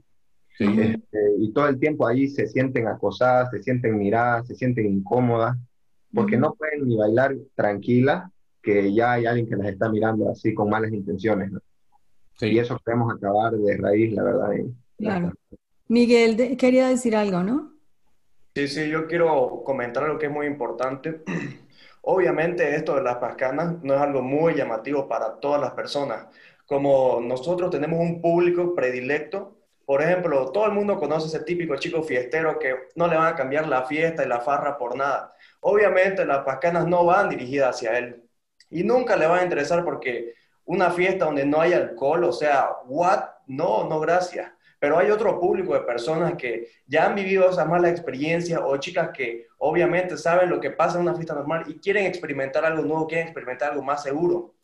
[0.59, 0.67] Sí.
[0.67, 5.57] Este, y todo el tiempo ahí se sienten acosadas, se sienten miradas, se sienten incómodas,
[6.15, 8.31] porque no pueden ni bailar tranquilas,
[8.63, 11.61] que ya hay alguien que las está mirando así con malas intenciones, ¿no?
[12.39, 12.47] Sí.
[12.49, 14.51] Y eso queremos acabar de raíz, la verdad.
[14.99, 15.33] claro.
[15.89, 17.73] Miguel quería decir algo, ¿no?
[18.55, 21.23] Sí, sí, yo quiero comentar algo que es muy importante.
[22.03, 26.27] Obviamente esto de las pascanas no es algo muy llamativo para todas las personas.
[26.67, 32.03] Como nosotros tenemos un público predilecto, por ejemplo, todo el mundo conoce ese típico chico
[32.03, 35.35] fiestero que no le van a cambiar la fiesta y la farra por nada.
[35.63, 38.23] Obviamente las pascanas no van dirigidas hacia él
[38.71, 42.69] y nunca le van a interesar porque una fiesta donde no hay alcohol, o sea,
[42.87, 43.25] what?
[43.47, 47.89] No, no, gracias pero hay otro público de personas que ya han vivido esa mala
[47.89, 52.05] experiencia o chicas que obviamente saben lo que pasa en una fiesta normal y quieren
[52.05, 54.57] experimentar algo nuevo, quieren experimentar algo más seguro.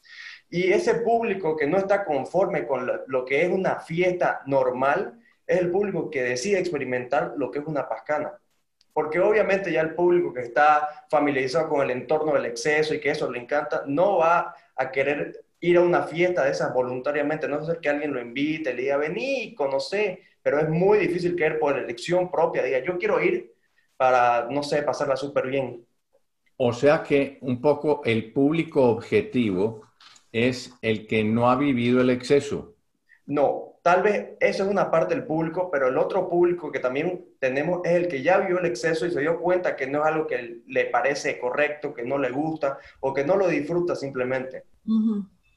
[0.51, 5.61] Y ese público que no está conforme con lo que es una fiesta normal es
[5.61, 8.33] el público que decide experimentar lo que es una pascana.
[8.99, 13.11] Porque obviamente ya el público que está familiarizado con el entorno del exceso y que
[13.11, 17.65] eso le encanta, no va a querer ir a una fiesta de esas voluntariamente, no
[17.65, 21.79] ser que alguien lo invite, le diga, vení, conoce, pero es muy difícil él por
[21.79, 23.55] elección propia diga, yo quiero ir
[23.97, 25.87] para, no sé, pasarla súper bien.
[26.57, 29.83] O sea que un poco el público objetivo
[30.33, 32.75] es el que no ha vivido el exceso.
[33.27, 37.24] No, tal vez eso es una parte del público, pero el otro público que también
[37.38, 40.12] tenemos es el que ya vivió el exceso y se dio cuenta que no es
[40.12, 44.64] algo que le parece correcto, que no le gusta o que no lo disfruta simplemente.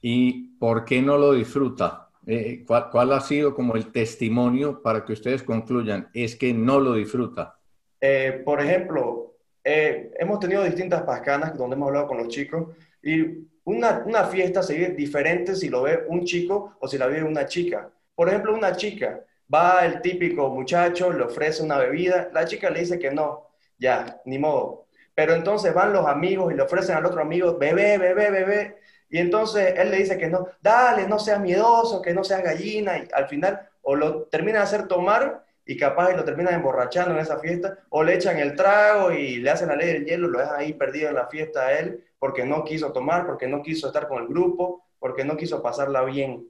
[0.00, 2.08] ¿Y por qué no lo disfruta?
[2.26, 6.08] Eh, ¿cuál, ha sido como el testimonio para que ustedes concluyan?
[6.14, 7.58] Es que no lo disfruta.
[8.00, 13.46] Eh, por ejemplo, eh, hemos tenido distintas pascanas donde hemos hablado con los chicos y
[13.64, 17.24] una, una, fiesta se vive diferente si lo ve un chico o si la vive
[17.24, 17.92] una chica.
[18.14, 19.20] Por ejemplo, una chica,
[19.52, 23.48] va el típico muchacho, le ofrece una bebida, la chica le dice que no,
[23.78, 24.86] ya, ni modo.
[25.14, 28.78] Pero entonces van los amigos y le ofrecen al otro amigo, bebé, bebé, bebé,
[29.10, 32.98] y entonces él le dice que no, dale, no seas miedoso, que no seas gallina,
[32.98, 37.20] y al final o lo termina de hacer tomar y capaz lo termina emborrachando en
[37.20, 40.38] esa fiesta, o le echan el trago y le hacen la ley del hielo, lo
[40.40, 43.86] dejan ahí perdido en la fiesta a él, porque no quiso tomar, porque no quiso
[43.86, 46.48] estar con el grupo, porque no quiso pasarla bien.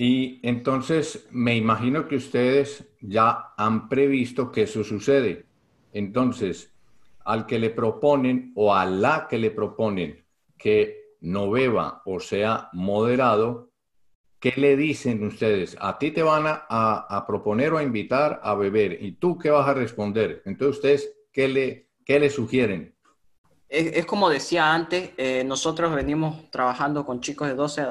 [0.00, 5.46] Y entonces me imagino que ustedes ya han previsto que eso sucede.
[5.92, 6.72] Entonces,
[7.24, 10.24] al que le proponen o a la que le proponen
[10.56, 13.72] que no beba o sea moderado,
[14.38, 15.76] ¿qué le dicen ustedes?
[15.80, 19.66] A ti te van a, proponer o a invitar a beber y tú qué vas
[19.66, 20.42] a responder.
[20.44, 22.94] Entonces ustedes, ¿qué le, qué le sugieren?
[23.68, 27.84] Es, como decía antes, eh, nosotros venimos trabajando con chicos de 12,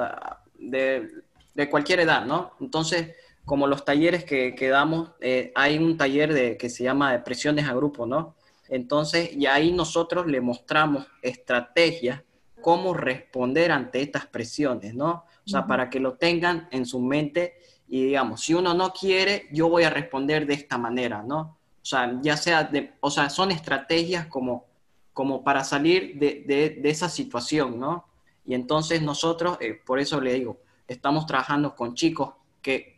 [0.57, 1.26] de,
[1.57, 2.51] de cualquier edad, ¿no?
[2.61, 7.11] Entonces, como los talleres que, que damos, eh, hay un taller de, que se llama
[7.11, 8.35] Depresiones a Grupo, ¿no?
[8.69, 12.21] Entonces, y ahí nosotros le mostramos estrategias
[12.61, 15.25] cómo responder ante estas presiones, ¿no?
[15.45, 19.47] O sea, para que lo tengan en su mente y digamos, si uno no quiere,
[19.51, 21.57] yo voy a responder de esta manera, ¿no?
[21.81, 24.65] O sea, ya sea, de, o sea, son estrategias como,
[25.11, 26.43] como para salir de,
[26.81, 28.05] de, esa situación, ¿no?
[28.45, 32.97] Y entonces nosotros, eh, por eso le digo, estamos trabajando con chicos que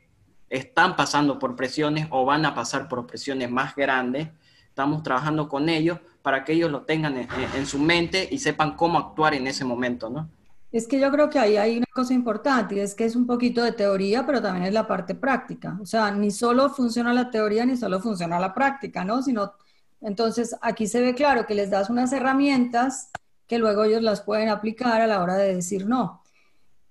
[0.49, 4.30] están pasando por presiones o van a pasar por presiones más grandes,
[4.67, 8.99] estamos trabajando con ellos para que ellos lo tengan en, su mente y sepan cómo
[8.99, 10.30] actuar en ese momento, ¿no?
[10.71, 13.25] Es que yo creo que ahí hay una cosa importante y es que es un
[13.25, 15.80] poquito de teoría, pero también es la parte práctica.
[15.82, 19.23] O sea, ni solo funciona la teoría ni solo funciona la práctica, ¿no?
[19.23, 19.54] Sino,
[20.02, 23.10] entonces aquí se ve claro que les das unas herramientas
[23.47, 26.21] que luego ellos las pueden aplicar a la hora de decir no.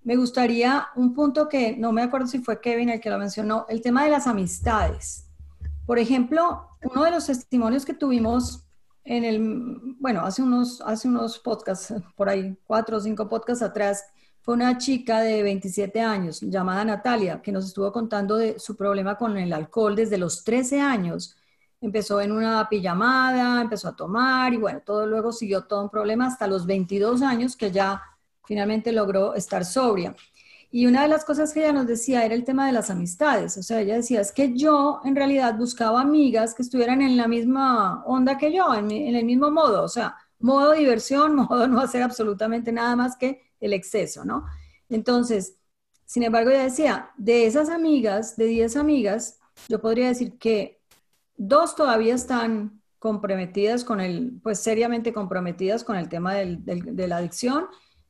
[0.03, 3.67] Me gustaría un punto que no me acuerdo si fue Kevin el que lo mencionó,
[3.69, 5.29] el tema de las amistades.
[5.87, 8.65] Por ejemplo, uno de los testimonios que tuvimos
[9.05, 14.05] en el, bueno, hace unos, hace unos podcasts, por ahí cuatro o cinco podcasts atrás,
[14.43, 19.17] fue una chica de 27 años llamada Natalia, que nos estuvo contando de su problema
[19.17, 21.37] con el alcohol desde los 13 años.
[21.81, 26.27] empezó en una pijamada, empezó a tomar y bueno, todo luego siguió todo un problema
[26.27, 28.03] hasta los 22 años que ya
[28.49, 30.17] finalmente logró estar sobria.
[30.71, 33.59] Y una de las cosas que ella nos decía era el tema de las amistades.
[33.59, 37.29] O sea, ella decía, es que yo en realidad buscaba amigas que estuvieran en la
[37.29, 39.83] misma onda que yo, en, el mismo modo.
[39.83, 44.47] O sea, modo diversión, modo no hacer absolutamente nada más que el exceso, ¿no?
[44.89, 45.57] Entonces,
[46.07, 50.81] sin embargo, ella decía, de esas amigas, de 10 amigas, yo podría decir que
[51.37, 57.67] dos todavía están comprometidas con el, pues seriamente comprometidas con el tema de la adicción.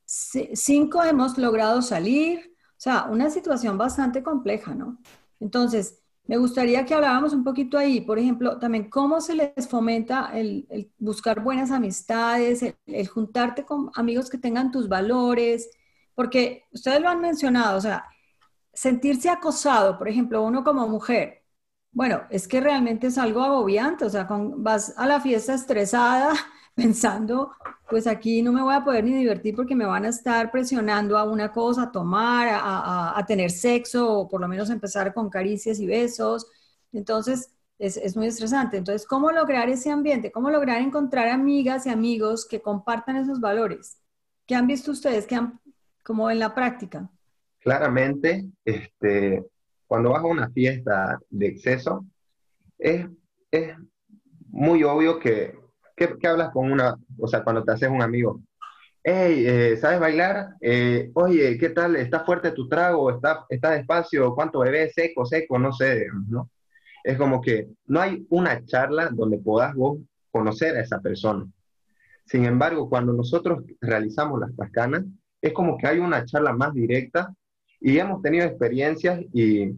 [0.09, 4.97] Cinco hemos logrado salir, o sea, una situación bastante compleja, ¿no?
[5.39, 10.31] Entonces, me gustaría que habláramos un poquito ahí, por ejemplo, también cómo se les fomenta
[10.33, 15.69] el, buscar buenas amistades, el, juntarte con amigos que tengan tus valores,
[16.15, 18.05] porque ustedes lo han mencionado, o sea,
[18.73, 21.43] sentirse acosado, por ejemplo, uno como mujer,
[21.91, 26.33] bueno, es que realmente es algo agobiante, o sea, vas a la fiesta estresada
[26.79, 27.51] pensando,
[27.89, 31.17] pues aquí no me voy a poder ni divertir porque me van a estar presionando
[31.17, 35.79] a una cosa, a tomar, a, tener sexo, o por lo menos empezar con caricias
[35.79, 36.47] y besos.
[36.93, 38.77] Entonces, es, muy estresante.
[38.77, 40.31] Entonces, ¿cómo lograr ese ambiente?
[40.31, 43.97] ¿Cómo lograr encontrar amigas y amigos que compartan esos valores?
[44.45, 45.25] ¿Qué han visto ustedes?
[45.25, 45.59] ¿Qué han,
[46.03, 47.09] como en la práctica?
[47.59, 49.45] Claramente, este,
[49.87, 52.05] cuando vas a una fiesta de exceso,
[52.77, 53.05] es,
[53.51, 53.75] es
[54.47, 55.58] muy obvio que
[55.99, 58.39] ¿Qué, hablas con una, o sea, cuando te haces un amigo?
[59.03, 60.51] Hey, eh, ¿sabes bailar?
[60.61, 61.97] Eh, oye, ¿qué tal?
[61.97, 63.11] ¿Está fuerte tu trago?
[63.11, 64.33] ¿Está, está despacio?
[64.33, 64.93] ¿Cuánto bebés?
[64.93, 65.59] ¿Seco, seco?
[65.59, 66.49] No sé, ¿no?
[67.03, 69.99] Es como que no hay una charla donde puedas vos
[70.31, 71.45] conocer a esa persona.
[72.25, 75.03] Sin embargo, cuando nosotros realizamos las pascanas,
[75.41, 77.33] es como que hay una charla más directa
[77.81, 79.75] y hemos tenido experiencias y,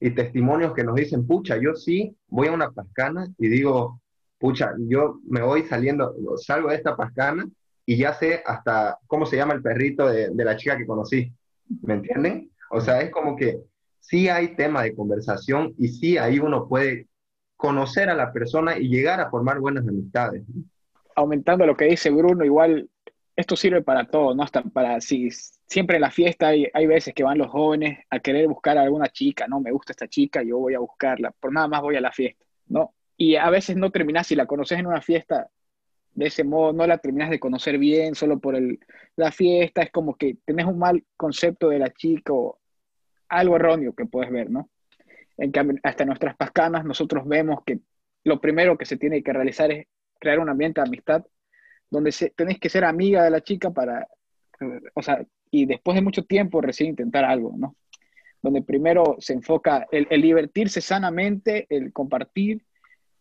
[0.00, 4.00] y testimonios que nos dicen, pucha, yo sí voy a una pascana y digo,
[4.38, 7.46] pucha, yo me voy saliendo, salgo de esta pascana
[7.84, 11.32] y ya sé hasta cómo se llama el perrito de, la chica que conocí.
[11.82, 12.50] ¿Me entienden?
[12.70, 13.60] O sea, es como que
[13.98, 17.08] sí hay tema de conversación y sí ahí uno puede
[17.56, 20.42] conocer a la persona y llegar a formar buenas amistades.
[21.16, 22.88] Aumentando lo que dice Bruno, igual
[23.34, 24.42] esto sirve para todo, ¿no?
[24.42, 28.20] Hasta para si siempre en la fiesta hay, hay veces que van los jóvenes a
[28.20, 29.60] querer buscar a alguna chica, ¿no?
[29.60, 32.44] Me gusta esta chica, yo voy a buscarla, por nada más voy a la fiesta,
[32.66, 32.94] ¿no?
[33.18, 35.50] Y a veces no terminas, si la conoces en una fiesta,
[36.14, 38.78] de ese modo no la terminas de conocer bien solo por el,
[39.16, 42.58] la fiesta, es como que tenés un mal concepto de la chica o
[43.28, 44.70] algo erróneo que puedes ver, ¿no?
[45.36, 47.80] En cambio, hasta nuestras pascanas nosotros vemos que
[48.24, 49.86] lo primero que se tiene que realizar es
[50.18, 51.24] crear un ambiente de amistad
[51.90, 54.06] donde se, tenés que ser amiga de la chica para,
[54.94, 57.74] o sea, y después de mucho tiempo recién intentar algo, ¿no?
[58.42, 62.62] Donde primero se enfoca el, el divertirse sanamente, el compartir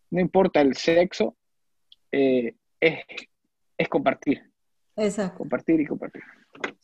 [0.10, 1.36] no importa el sexo,
[2.12, 4.42] eh, es, compartir.
[4.96, 5.40] Exacto.
[5.40, 6.24] Compartir y compartir.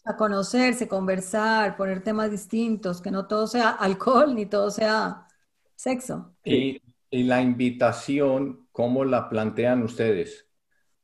[0.05, 5.27] A conocerse, conversar, poner temas distintos, que no todo sea alcohol ni todo sea
[5.75, 6.35] sexo.
[6.43, 6.81] Y,
[7.11, 10.47] la invitación, ¿cómo la plantean ustedes?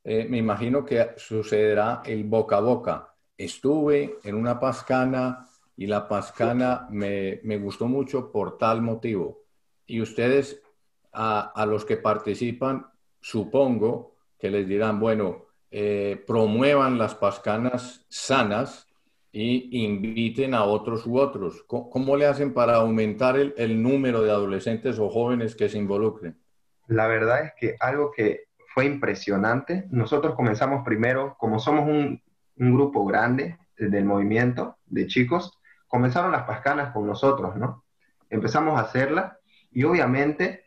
[0.04, 3.16] Eh, me imagino que sucederá el boca a boca.
[3.38, 9.44] Estuve en una pascana y la pascana me, me gustó mucho por tal motivo.
[9.86, 10.64] Y ustedes
[11.12, 12.86] a, los que participan,
[13.20, 18.88] supongo que les dirán, bueno, eh, promuevan las pascanas sanas
[19.32, 21.64] y inviten a otros u otros.
[21.68, 26.40] ¿Cómo, le hacen para aumentar el, número de adolescentes o jóvenes que se involucren?
[26.88, 32.22] La verdad es que algo que fue impresionante, nosotros comenzamos primero, como somos un,
[32.58, 37.84] un grupo grande del movimiento de chicos, comenzaron las pascanas con nosotros, ¿no?
[38.30, 39.38] Empezamos a hacerlas
[39.72, 40.66] y obviamente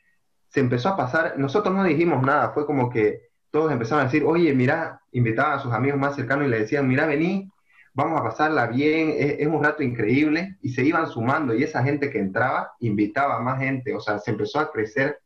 [0.52, 4.22] se empezó a pasar, nosotros no dijimos nada, fue como que todos empezaron a decir,
[4.24, 7.50] oye, mira, invitaban a sus amigos más cercanos y le decían, mira, vení,
[7.94, 12.10] vamos a pasarla bien, es, un rato increíble, y se iban sumando, y esa gente
[12.10, 15.20] que entraba invitaba a más gente, o sea, se empezó a crecer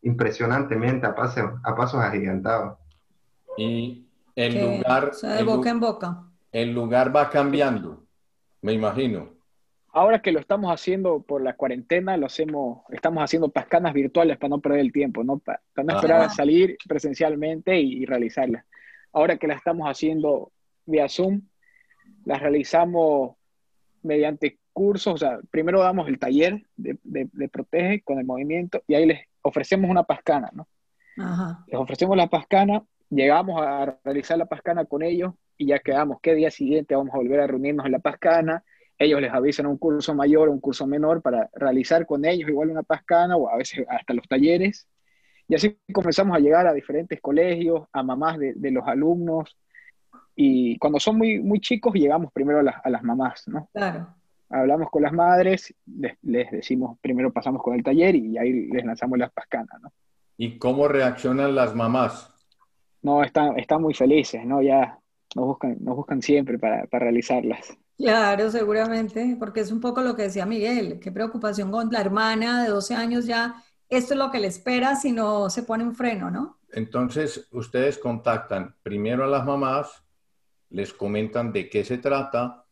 [0.00, 2.78] impresionantemente a, paso, a pasos agigantados.
[3.58, 5.12] Y el lugar...
[5.14, 6.24] de boca en boca.
[6.50, 8.04] El lugar va cambiando,
[8.62, 9.30] me imagino.
[9.94, 14.48] Ahora que lo estamos haciendo por la cuarentena, lo hacemos, estamos haciendo pascanas virtuales para
[14.48, 15.38] no perder el tiempo, ¿no?
[15.38, 18.64] Para, no esperar a salir presencialmente y, realizarlas.
[19.12, 20.50] Ahora que la estamos haciendo
[20.86, 21.42] vía Zoom,
[22.24, 23.36] las realizamos
[24.02, 28.94] mediante cursos, o sea, primero damos el taller de, de, protege con el movimiento y
[28.94, 30.68] ahí les ofrecemos una pascana, ¿no?
[31.66, 36.34] Les ofrecemos la pascana, llegamos a realizar la pascana con ellos y ya quedamos qué
[36.34, 38.64] día siguiente vamos a volver a reunirnos en la pascana
[39.02, 42.70] ellos les avisan un curso mayor o un curso menor para realizar con ellos igual
[42.70, 44.88] una pascana o a veces hasta los talleres.
[45.48, 49.56] y así comenzamos a llegar a diferentes colegios, a mamás de, de los alumnos,
[50.34, 53.68] y cuando son muy, muy chicos llegamos primero a las, a las mamás, ¿no?
[53.72, 54.14] Claro.
[54.48, 58.84] Hablamos con las madres, les, les, decimos, primero pasamos con el taller y ahí les
[58.84, 59.90] lanzamos las pascanas, ¿no?
[60.36, 62.34] ¿Y cómo reaccionan las mamás?
[63.02, 64.62] No, están, están muy felices, ¿no?
[64.62, 64.98] Ya
[65.34, 67.76] nos buscan, nos buscan siempre para, para realizarlas.
[68.02, 72.64] Claro, seguramente, porque es un poco lo que decía Miguel, qué preocupación con la hermana
[72.64, 75.94] de 12 años ya, esto es lo que le espera si no se pone un
[75.94, 76.58] freno, ¿no?
[76.72, 80.02] Entonces, ustedes contactan primero a las mamás,
[80.70, 82.64] les comentan de qué se trata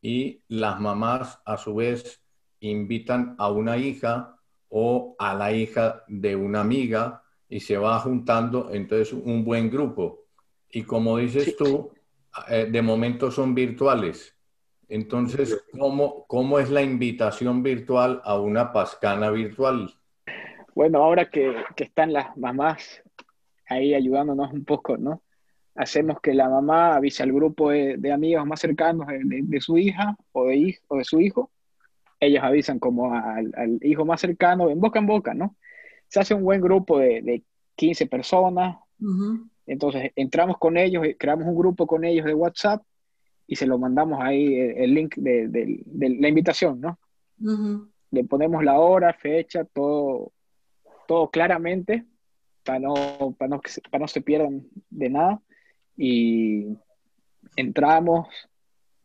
[0.00, 2.22] y las mamás a su vez
[2.60, 4.36] invitan a una hija
[4.70, 10.24] o a la hija de una amiga y se va juntando entonces un buen grupo.
[10.70, 11.56] Y como dices Sí.
[11.58, 11.90] tú,
[12.48, 14.34] eh, de momento son virtuales.
[14.92, 19.90] Entonces, ¿cómo, ¿cómo es la invitación virtual a una pascana virtual?
[20.74, 23.02] Bueno, ahora que, que están las mamás
[23.68, 25.22] ahí ayudándonos un poco, ¿no?
[25.74, 29.60] Hacemos que la mamá avise al grupo de, de amigos más cercanos de, de- de
[29.62, 31.50] su hija o de, o de su hijo.
[32.20, 35.56] Ellos avisan como al, al hijo más cercano, en boca en boca, ¿no?
[36.08, 37.42] Se hace un buen grupo de, de
[37.76, 38.76] 15 personas,
[39.66, 42.82] entonces entramos con ellos, eh, creamos un grupo con ellos de WhatsApp
[43.46, 46.98] y se lo mandamos ahí el, el link de, de- de la invitación, ¿no?
[48.10, 50.32] Le ponemos la hora, fecha, todo,
[51.08, 52.04] todo claramente
[52.64, 52.94] para no,
[53.38, 55.42] para no, para no se pierdan de nada.
[55.96, 56.76] Y
[57.56, 58.28] entramos,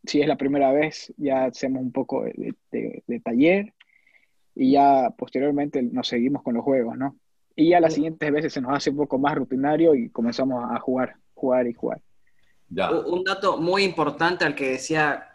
[0.04, 3.74] si es la primera vez, ya hacemos un poco de, de- de taller
[4.56, 7.16] y ya posteriormente nos seguimos con los juegos, ¿no?
[7.56, 10.80] Y ya las siguientes veces se nos hace un poco más rutinario y comenzamos a
[10.80, 12.02] jugar, jugar y jugar.
[12.70, 12.92] Ya.
[12.92, 15.28] Un dato muy importante al que decía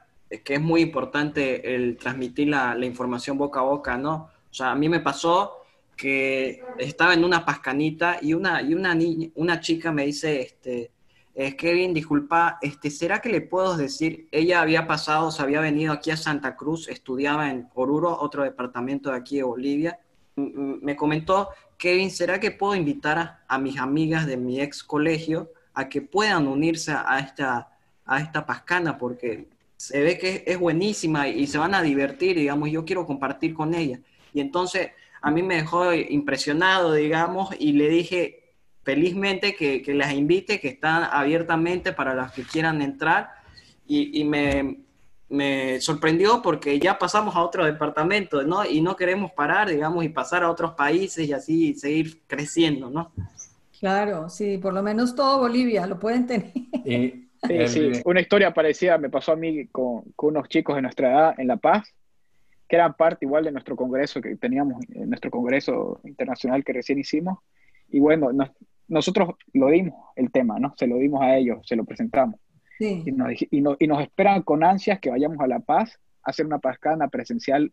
[0.45, 4.31] que es muy importante el transmitir la, información boca a boca, ¿no?
[4.51, 5.59] O sea, a mí me pasó
[5.97, 10.90] que estaba en una pascanita y una, y una, niña, una chica me dice, este,
[11.35, 14.29] eh, Kevin, disculpa, este, ¿será que le puedo decir?
[14.31, 19.11] Ella había pasado, se había venido aquí a Santa Cruz, estudiaba en Oruro, otro departamento
[19.11, 19.99] de aquí de Bolivia.
[20.37, 25.89] Me comentó, Kevin, ¿será que puedo invitar a mis amigas de mi ex colegio a
[25.89, 27.71] que puedan unirse a esta,
[28.05, 28.99] a esta pascana?
[28.99, 33.55] Porque se ve que es buenísima y se van a divertir, digamos, yo quiero compartir
[33.55, 34.01] con ella.
[34.33, 40.13] Y entonces a mí me dejó impresionado, digamos, y le dije felizmente que, que las
[40.13, 43.31] invite, que están abiertamente para las que quieran entrar.
[43.87, 44.79] Y, y me,
[45.33, 48.67] me sorprendió porque ya pasamos a otro departamento, ¿no?
[48.67, 53.13] Y no queremos parar, digamos, y pasar a otros países y así seguir creciendo, ¿no?
[53.83, 56.53] Claro, sí, por lo menos todo Bolivia lo pueden tener.
[56.85, 57.90] Y Sí, el- sí.
[58.05, 61.49] Una historia parecida me pasó a mí con, con unos chicos de nuestra edad en
[61.49, 61.92] La Paz,
[62.68, 67.01] que eran parte igual de nuestro congreso que teníamos, en nuestro congreso internacional que recién
[67.01, 67.40] hicimos.
[67.88, 68.53] Y bueno, nos-
[68.87, 70.73] nosotros lo dimos el tema, ¿no?
[70.77, 72.38] Se lo dimos a ellos, se lo presentamos.
[72.79, 75.59] Sí, Y nos, dij- y no- y nos esperan con ansias que vayamos a La
[75.59, 77.73] Paz a hacer una pascana presencial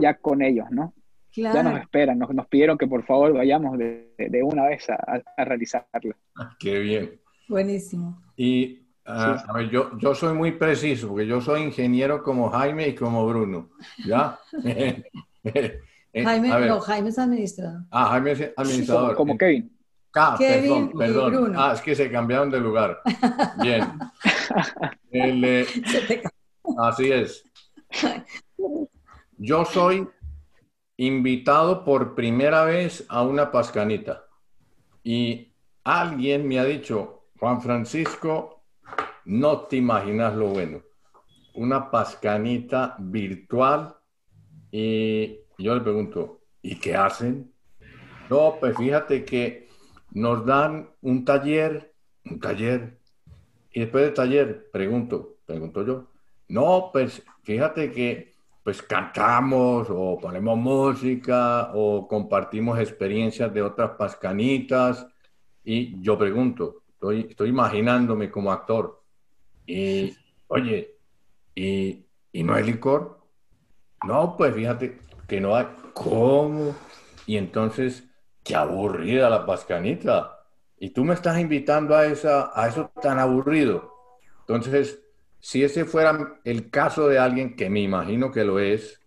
[0.00, 0.92] ya con ellos, ¿no?
[1.32, 1.76] Ya nos claro.
[1.78, 4.94] esperan, nos, nos pidieron que por favor vayamos de, de una vez a,
[5.36, 6.16] a- realizarla.
[6.58, 7.20] Qué bien.
[7.48, 8.20] Buenísimo.
[8.36, 9.44] Y ah, Sí.
[9.48, 13.26] a ver, yo, yo soy muy preciso, porque yo soy ingeniero como Jaime y como
[13.26, 13.70] Bruno.
[14.06, 14.38] ¿Ya?
[16.12, 16.68] Jaime, a ver.
[16.68, 17.82] no, Jaime es administrador.
[17.90, 19.14] Ah, Jaime es administrador.
[19.14, 19.76] Como, como Kevin.
[20.16, 21.32] Ah, Kevin perdón, y perdón.
[21.32, 21.62] Bruno.
[21.62, 23.00] Ah, es que se cambiaron de lugar.
[23.62, 23.84] Bien.
[25.12, 26.30] El, eh, Se te ca-
[26.78, 27.44] así es.
[29.38, 30.08] Yo soy
[31.00, 34.26] invitado por primera vez a una pascanita
[35.02, 35.50] y
[35.82, 38.62] alguien me ha dicho, Juan Francisco,
[39.24, 40.82] no te imaginas lo bueno.
[41.54, 43.96] Una pascanita virtual
[44.70, 47.50] y yo le pregunto, ¿y qué hacen?
[48.28, 49.68] No, pues fíjate que
[50.10, 51.94] nos dan un taller,
[52.26, 52.98] un taller,
[53.72, 56.10] y después del taller, pregunto, pregunto yo,
[56.48, 65.06] no, pues fíjate que pues cantamos o ponemos música o compartimos experiencias de otras pascanitas
[65.64, 69.02] y yo pregunto, estoy, estoy imaginándome como actor
[69.66, 70.16] y,
[70.48, 70.96] oye,
[71.54, 73.20] ¿y, ¿y no hay licor?
[74.04, 74.98] No, pues fíjate
[75.28, 75.66] que no hay.
[75.94, 76.74] ¿Cómo?
[77.26, 78.04] Y entonces,
[78.42, 80.38] qué aburrida la pascanita.
[80.78, 83.92] Y tú me estás invitando a, esa, a eso tan aburrido.
[84.40, 85.00] Entonces,
[85.40, 89.00] si ese fuera el caso de alguien, que me imagino que lo es,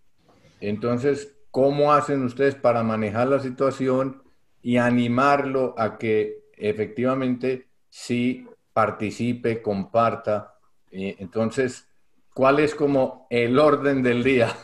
[0.59, 4.23] entonces, ¿cómo hacen ustedes para manejar la situación
[4.61, 10.55] y animarlo a que efectivamente sí participe, comparta?
[10.91, 11.87] Y entonces,
[12.33, 14.55] ¿cuál es como el orden del día?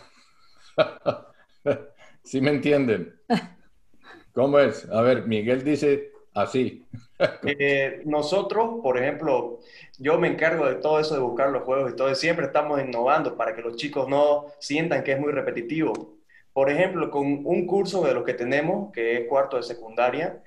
[2.24, 3.20] ¿Sí me entienden?
[4.34, 4.88] ¿Cómo es?
[4.90, 6.86] A ver, Miguel dice así.
[7.44, 9.60] Eh, nosotros, por ejemplo,
[9.98, 13.36] yo me encargo de todo eso de buscar los juegos y todo, siempre estamos innovando
[13.36, 16.18] para que los chicos no sientan que es muy repetitivo.
[16.54, 20.42] Por ejemplo, con un curso de los que tenemos, que es cuarto de secundaria,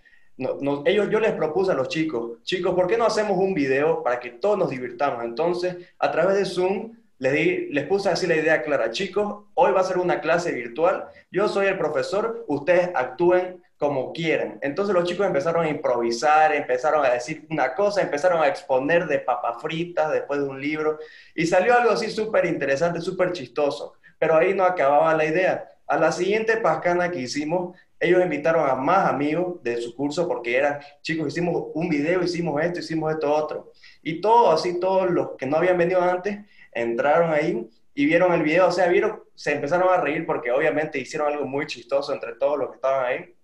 [0.86, 4.18] ellos, yo les propuse a los chicos, chicos, ¿por qué no hacemos un video para
[4.18, 5.24] que todos nos divirtamos?
[5.24, 9.84] Entonces, a través de Zoom, les, puse así la idea clara, chicos, hoy va a
[9.84, 14.60] ser una clase virtual, yo soy el profesor, ustedes actúen como quieran.
[14.62, 19.18] Entonces los chicos empezaron a improvisar, empezaron a decir una cosa, empezaron a exponer de
[19.18, 21.00] papas fritas después de un libro,
[21.34, 25.68] y salió algo así súper interesante, súper chistoso, pero ahí no acababa la idea.
[25.88, 30.56] A la siguiente pascana que hicimos, ellos invitaron a más amigos de su curso porque
[30.56, 33.72] eran, chicos, hicimos un video, hicimos esto, hicimos esto otro.
[34.00, 36.38] Y todos, así todos los que no habían venido antes,
[36.70, 41.00] entraron ahí y vieron el video, o sea, vieron, se empezaron a reír porque obviamente
[41.00, 43.34] hicieron algo muy chistoso entre todos los que estaban ahí.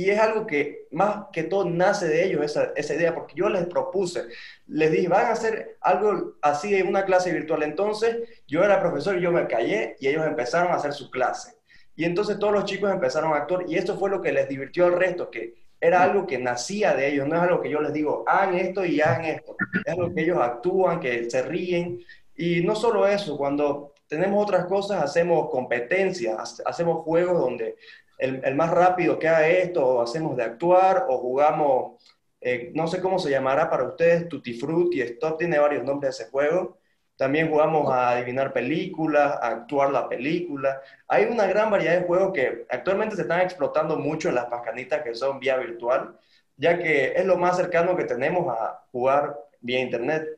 [0.00, 3.50] Y es algo que más que todo nace de ellos, esa, esa idea, porque yo
[3.50, 4.28] les propuse,
[4.66, 7.62] les dije, van a hacer algo así en una clase virtual.
[7.64, 8.16] Entonces,
[8.48, 11.52] yo era profesor y yo me callé y ellos empezaron a hacer su clase.
[11.96, 14.86] Y entonces todos los chicos empezaron a actuar y esto fue lo que les divirtió
[14.86, 17.92] al resto, que era algo que nacía de ellos, no es algo que yo les
[17.92, 22.00] digo, hagan esto y hagan esto, es algo que ellos actúan, que se ríen.
[22.34, 27.76] Y no solo eso, cuando tenemos otras cosas, hacemos competencias, hacemos juegos donde
[28.20, 32.02] el, más rápido que haga esto, o hacemos de actuar, o jugamos,
[32.40, 36.30] eh, no sé cómo se llamará para ustedes, Tutti Frutti, Stop, tiene varios nombres ese
[36.30, 36.78] juego,
[37.16, 40.80] también jugamos a adivinar películas, a actuar la película.
[41.06, 45.02] Hay una gran variedad de juegos que actualmente se están explotando mucho en las pascanitas
[45.02, 46.16] que son vía virtual,
[46.56, 50.28] ya que es lo más cercano que tenemos a jugar vía internet.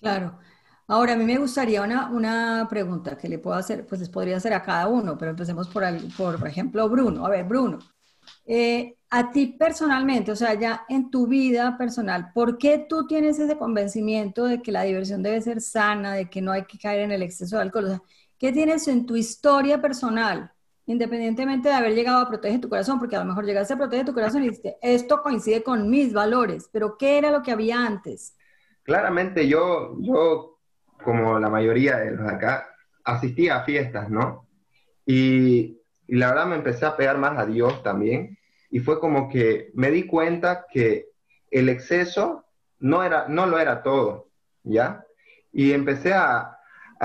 [0.00, 0.38] Claro.
[0.90, 4.38] Ahora, a mí me gustaría una, una pregunta que le puedo hacer, pues les podría
[4.38, 5.84] hacer a cada uno, pero empecemos por,
[6.16, 7.26] por, por ejemplo, Bruno.
[7.26, 7.78] A ver, Bruno,
[8.46, 13.38] eh, a ti personalmente, o sea, ya en tu vida personal, ¿por qué tú tienes
[13.38, 17.00] ese convencimiento de que la diversión debe ser sana, de que no hay que caer
[17.00, 17.86] en el exceso de alcohol?
[17.86, 18.02] O sea,
[18.38, 20.52] ¿qué tienes en tu historia personal,
[20.86, 22.98] independientemente de haber llegado a proteger tu corazón?
[22.98, 26.12] Porque a lo mejor llegaste a proteger tu corazón y dijiste, esto coincide con mis
[26.14, 28.36] valores, pero ¿qué era lo que había antes?
[28.84, 30.57] Claramente yo, yo
[31.02, 32.68] como la mayoría de los de acá,
[33.04, 34.46] asistía a fiestas, ¿no?
[35.06, 38.38] Y, y la verdad me empecé a pegar más a Dios también
[38.70, 41.08] y fue como que me di cuenta que
[41.50, 42.44] el exceso
[42.80, 44.28] no, era, no lo era todo,
[44.62, 45.04] ¿ya?
[45.52, 46.54] Y empecé a,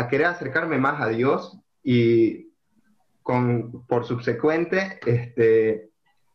[0.10, 2.52] querer acercarme más a Dios y
[3.22, 5.92] con, por subsecuente este,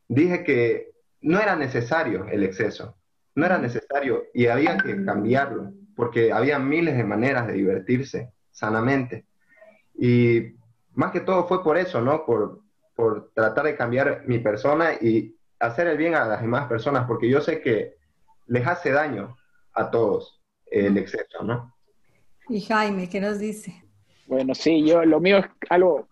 [0.07, 0.93] dije que
[1.23, 2.97] no era necesario el exceso,
[3.35, 9.25] no era necesario y había que cambiarlo, porque había miles de maneras de divertirse sanamente.
[9.99, 10.53] Y
[10.95, 12.25] más que todo fue por eso, ¿no?
[12.25, 12.61] Por,
[12.95, 17.29] por tratar de cambiar mi persona y hacer el bien a las demás personas, porque
[17.29, 17.97] yo sé que
[18.47, 19.37] les hace daño
[19.73, 21.75] a todos el exceso, ¿no?
[22.49, 23.83] Y Jaime, ¿qué nos dice?
[24.29, 26.07] Bueno, sí, yo lo mío es algo,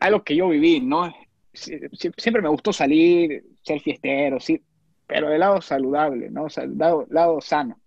[0.00, 1.14] algo que yo viví, ¿no?
[1.52, 4.60] siempre me gustó salir, ser fiestero, sí,
[5.06, 6.46] pero de lado saludable, ¿no?
[6.46, 7.78] O sea, lado, lado sano.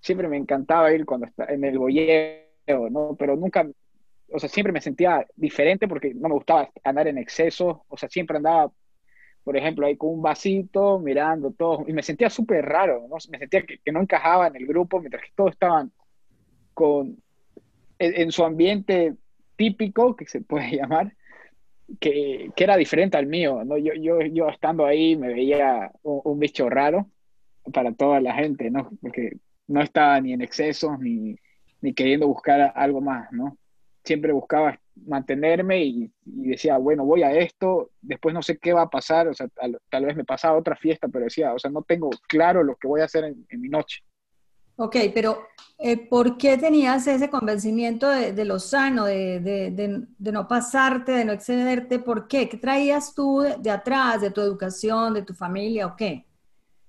[0.00, 3.16] Siempre me encantaba ir cuando estaba en el bolleo, ¿no?
[3.18, 3.66] Pero nunca
[4.32, 8.08] o sea, siempre me sentía diferente porque no me gustaba andar en exceso, o sea,
[8.08, 8.72] siempre andaba,
[9.42, 13.16] por ejemplo, ahí con un vasito, mirando todo, y me sentía súper raro, ¿no?
[13.30, 15.92] Me sentía que, no encajaba en el grupo, mientras que todos estaban
[16.74, 17.16] con,
[17.98, 19.14] en, su ambiente
[19.56, 21.14] típico, que se puede llamar,
[21.98, 23.76] que, que, era diferente al mío, ¿no?
[23.76, 27.08] Yo, yo, yo estando ahí me veía un, un, bicho raro
[27.72, 28.90] para toda la gente, ¿no?
[29.02, 29.38] Porque
[29.70, 31.36] no estaba ni en exceso, ni,
[31.80, 33.56] ni queriendo buscar algo más, ¿no?
[34.04, 38.90] siempre buscaba mantenerme y, decía, bueno, voy a esto, después no sé qué va a
[38.90, 42.10] pasar, o sea, tal, vez me pasaba otra fiesta, pero decía, o sea, no tengo
[42.28, 44.02] claro lo que voy a hacer en, mi noche.
[44.76, 45.46] Ok, pero
[45.78, 51.98] eh, ¿por qué tenías ese convencimiento de, lo sano, de, no pasarte, de no excederte?
[51.98, 52.48] ¿Por qué?
[52.48, 56.24] ¿Qué traías tú de, atrás, de tu educación, de tu familia o qué?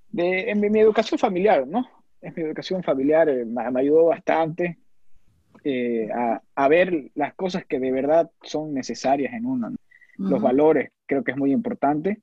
[0.09, 1.85] De, mi, educación familiar, ¿no?
[2.21, 4.79] Es mi educación familiar, eh, me, ayudó bastante.
[5.63, 6.09] Eh,
[6.55, 9.73] a, ver las cosas que de verdad son necesarias en uno.
[10.17, 12.21] Los valores, creo que es muy importante.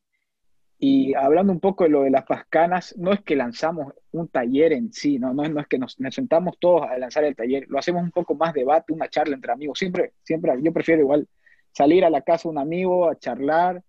[0.79, 4.73] Y hablando un poco de lo de las pascanas, no es que lanzamos un taller
[4.73, 8.05] en sí, no, no, es que nos, sentamos todos a lanzar el taller, lo hacemos
[8.05, 9.81] un poco más debate, una charla entre amigos.
[9.81, 11.27] Siempre, siempre, yo prefiero igual
[11.73, 13.83] salir a la casa de un amigo a charlar,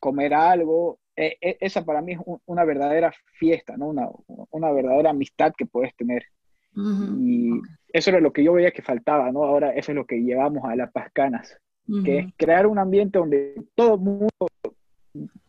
[0.00, 0.98] comer algo.
[1.14, 3.88] E, e, esa para mí es una verdadera fiesta, ¿no?
[3.88, 4.08] una,
[4.50, 6.24] una verdadera amistad que puedes tener.
[6.74, 7.60] Y
[7.92, 9.44] eso era lo que yo veía que faltaba, ¿no?
[9.44, 11.58] Ahora eso es lo que llevamos a las pascanas,
[12.02, 14.28] que es crear un ambiente donde todo el mundo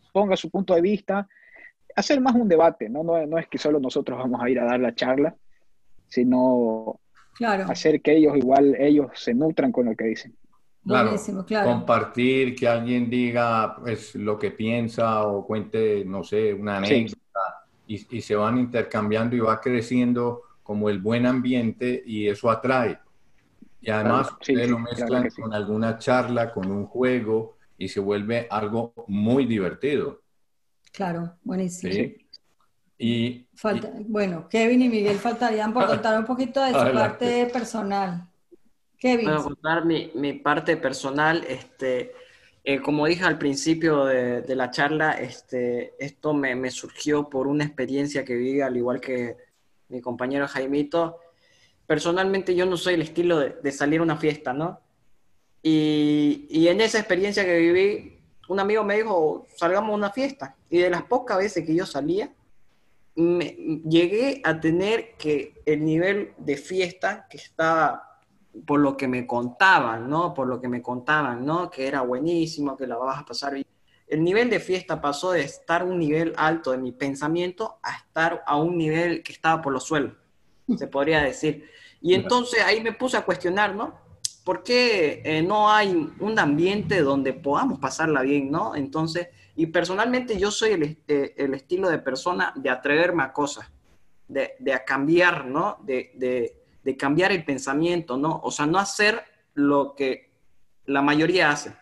[0.01, 1.27] exponga su punto de vista,
[1.95, 3.03] hacer más un debate, ¿no?
[3.03, 5.35] No, no es que solo nosotros vamos a ir a dar la charla,
[6.07, 6.99] sino
[7.35, 7.65] claro.
[7.69, 10.35] hacer que ellos igual, ellos se nutran con lo que dicen.
[10.85, 11.15] Claro,
[11.47, 17.65] claro, compartir, que alguien diga pues, lo que piensa o cuente, no sé, una anécdota
[17.87, 22.99] y, y, se van intercambiando y va creciendo como el buen ambiente y eso atrae.
[23.83, 28.93] Y además ustedes lo mezclan con alguna charla, con un juego y se vuelve algo
[29.07, 30.21] muy divertido.
[30.91, 31.91] Claro, buenísimo.
[31.91, 32.17] ¿Sí?
[32.97, 38.29] Y, Falta, bueno, Kevin y Miguel faltarían por contar un poquito de su parte personal.
[39.03, 39.35] Kevin.
[39.35, 41.43] Voy contar mi, mi, parte personal.
[41.45, 42.13] Este,
[42.63, 47.47] eh, como dije al principio de, de la charla, este, esto me, me, surgió por
[47.47, 49.35] una experiencia que viví, al igual que
[49.89, 51.19] mi compañero Jaimito.
[51.85, 54.79] Personalmente yo no soy el estilo de, de salir a una fiesta, ¿no?
[55.61, 60.55] Y, y, en esa experiencia que viví, un amigo me dijo, salgamos a una fiesta.
[60.69, 62.33] Y de las pocas veces que yo salía,
[63.15, 68.12] me, llegué a tener que el nivel de fiesta que estaba
[68.65, 70.33] por lo que me contaban, ¿no?
[70.33, 71.69] Por lo que me contaban, ¿no?
[71.69, 73.65] Que era buenísimo, que la vas a pasar bien.
[74.07, 77.95] El nivel de fiesta pasó de estar a un nivel alto de mi pensamiento a
[77.95, 80.13] estar a un nivel que estaba por los suelos,
[80.77, 81.67] se podría decir.
[81.99, 83.95] Y entonces ahí me puse a cuestionar, ¿no?
[84.43, 88.75] ¿Por qué eh, no hay un ambiente donde podamos pasarla bien, ¿no?
[88.75, 93.71] Entonces, y personalmente yo soy el, eh, el estilo de persona de atreverme a cosas,
[94.27, 95.77] de, de a cambiar, ¿no?
[95.83, 98.41] De, de, de cambiar el pensamiento, ¿no?
[98.43, 99.23] O sea, no hacer
[99.53, 100.31] lo que
[100.85, 101.75] la mayoría hace,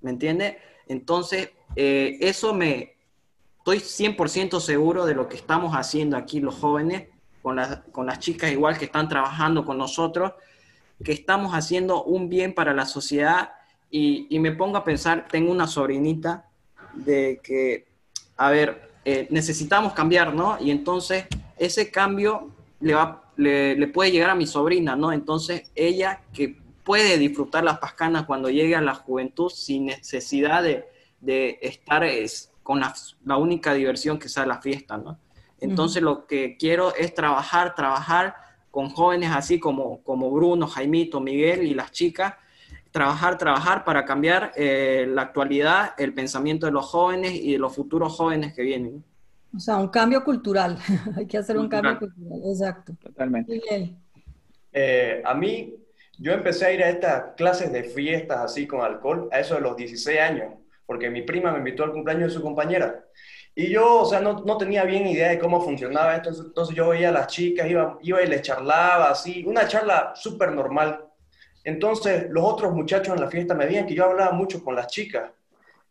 [0.00, 0.58] ¿me entiende?
[0.88, 2.96] Entonces, eh, eso me,
[3.58, 7.08] estoy 100% seguro de lo que estamos haciendo aquí los jóvenes,
[7.42, 10.32] con las, con las chicas igual que están trabajando con nosotros,
[11.02, 13.52] que estamos haciendo un bien para la sociedad
[13.90, 16.48] y, y me pongo a pensar, tengo una sobrinita
[16.94, 17.86] de que,
[18.36, 20.58] a ver, eh, necesitamos cambiar, ¿no?
[20.60, 21.26] Y entonces
[21.56, 22.50] ese cambio
[22.80, 25.12] le va le, puede llegar a mi sobrina, ¿no?
[25.12, 30.84] Entonces ella que puede disfrutar las pascanas cuando llegue a la juventud sin necesidad de,
[31.20, 35.18] de estar es, con la, la, única diversión que sea la fiesta, ¿no?
[35.60, 38.34] Entonces lo que quiero es trabajar, trabajar
[38.72, 42.34] con jóvenes así como, como Bruno, Jaimito, Miguel y las chicas,
[42.90, 47.74] trabajar, trabajar para cambiar eh, la actualidad, el pensamiento de los jóvenes y de los
[47.74, 49.04] futuros jóvenes que vienen.
[49.54, 50.78] O sea, un cambio cultural.
[51.16, 52.94] Hay que hacer un cambio cultural, exacto.
[53.02, 53.60] Totalmente.
[54.72, 55.74] Eh, a mí,
[56.18, 59.60] yo empecé a ir a estas clases de fiestas así con alcohol a eso de
[59.60, 60.54] los 16 años,
[60.86, 63.04] porque mi prima me invitó al cumpleaños de su compañera.
[63.54, 66.88] Y yo, o sea, no, no tenía bien idea de cómo funcionaba esto, entonces yo
[66.88, 71.04] veía a las chicas, iba, iba y les charlaba así, una charla súper normal.
[71.62, 74.86] Entonces los otros muchachos en la fiesta me veían que yo hablaba mucho con las
[74.86, 75.30] chicas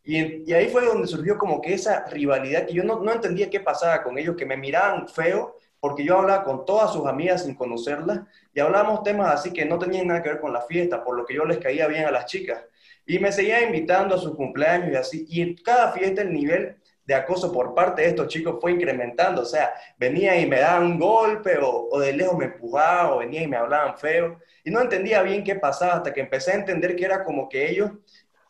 [0.04, 4.02] y, ahí fue donde surgió como que esa rivalidad que yo no, entendía qué pasaba
[4.04, 8.22] con ellos, que me miraban feo porque yo hablaba con todas sus amigas sin conocerlas
[8.54, 11.26] y hablábamos temas así que no tenían nada que ver con la fiesta, por lo
[11.26, 12.64] que yo les caía bien a las chicas.
[13.06, 15.26] Y me seguía invitando a sus cumpleaños y así.
[15.28, 19.42] Y en cada fiesta el nivel de acoso por parte de estos chicos fue incrementando.
[19.42, 23.42] O sea, venía y me daban un golpe o, de lejos me empujaba o venía
[23.42, 24.40] y me hablaban feo.
[24.64, 27.70] Y no entendía bien qué pasaba hasta que empecé a entender que era como que
[27.70, 27.92] ellos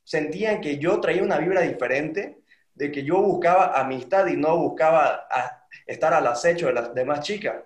[0.03, 2.37] sentían que yo traía una vibra diferente,
[2.73, 5.27] de que yo buscaba amistad y no buscaba
[5.85, 7.63] estar al acecho de las demás chicas.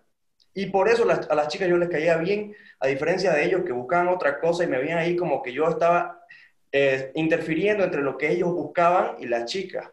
[0.54, 3.74] Y por eso a las chicas yo les caía bien, a diferencia de ellos que
[3.74, 6.26] buscaban otra cosa y me veían ahí como que yo estaba
[6.72, 9.90] eh, interfiriendo entre lo que ellos buscaban y las chicas.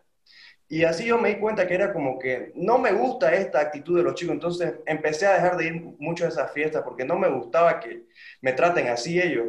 [0.69, 3.99] Y así yo me di cuenta que era como que no me gusta esta actitud
[3.99, 7.19] de los chicos, entonces empecé a dejar de ir mucho a esas fiestas porque no
[7.19, 8.05] me gustaba que
[8.41, 9.47] me traten así ellos.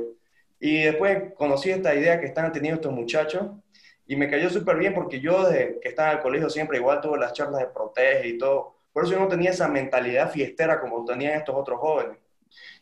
[0.66, 3.47] Y después conocí esta idea que están teniendo estos muchachos
[4.07, 7.01] y me cayó súper bien porque yo desde que estaba en el colegio siempre igual
[7.01, 8.78] tuve las charlas de protege y todo.
[8.93, 12.18] Por eso yo no tenía esa mentalidad fiestera como tenían estos otros jóvenes.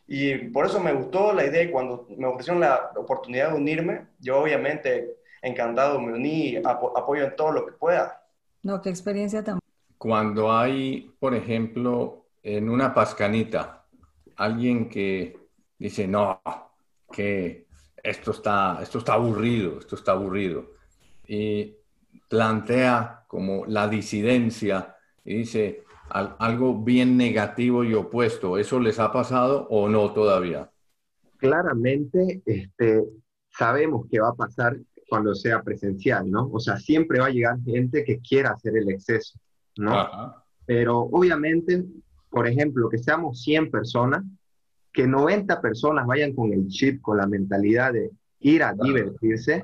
[0.06, 4.06] Y por eso me gustó la idea y cuando me ofrecieron la oportunidad de unirme,
[4.20, 8.24] yo obviamente encantado me uní, apoyo en todo lo que pueda.
[8.62, 9.58] No, qué experiencia tan...
[9.98, 13.86] Cuando hay, por ejemplo, en una pascanita,
[14.36, 15.36] alguien que
[15.80, 16.40] dice, no,
[17.10, 17.61] que
[18.02, 20.72] esto está, esto está aburrido, esto está aburrido.
[21.26, 21.76] Y
[22.28, 28.58] plantea como la disidencia y dice algo bien negativo y opuesto.
[28.58, 30.70] ¿Eso les ha pasado o no todavía?
[31.38, 33.04] Claramente, este,
[33.50, 34.76] sabemos que va a pasar
[35.08, 36.48] cuando sea presencial, ¿no?
[36.52, 39.38] O sea, siempre va a llegar gente que quiera hacer el exceso,
[39.76, 40.34] ¿no?
[40.64, 41.84] Pero obviamente,
[42.30, 44.24] por ejemplo, que seamos 100 personas,
[44.92, 49.62] que 90 personas vayan con el chip, con la mentalidad de ir a divertirse,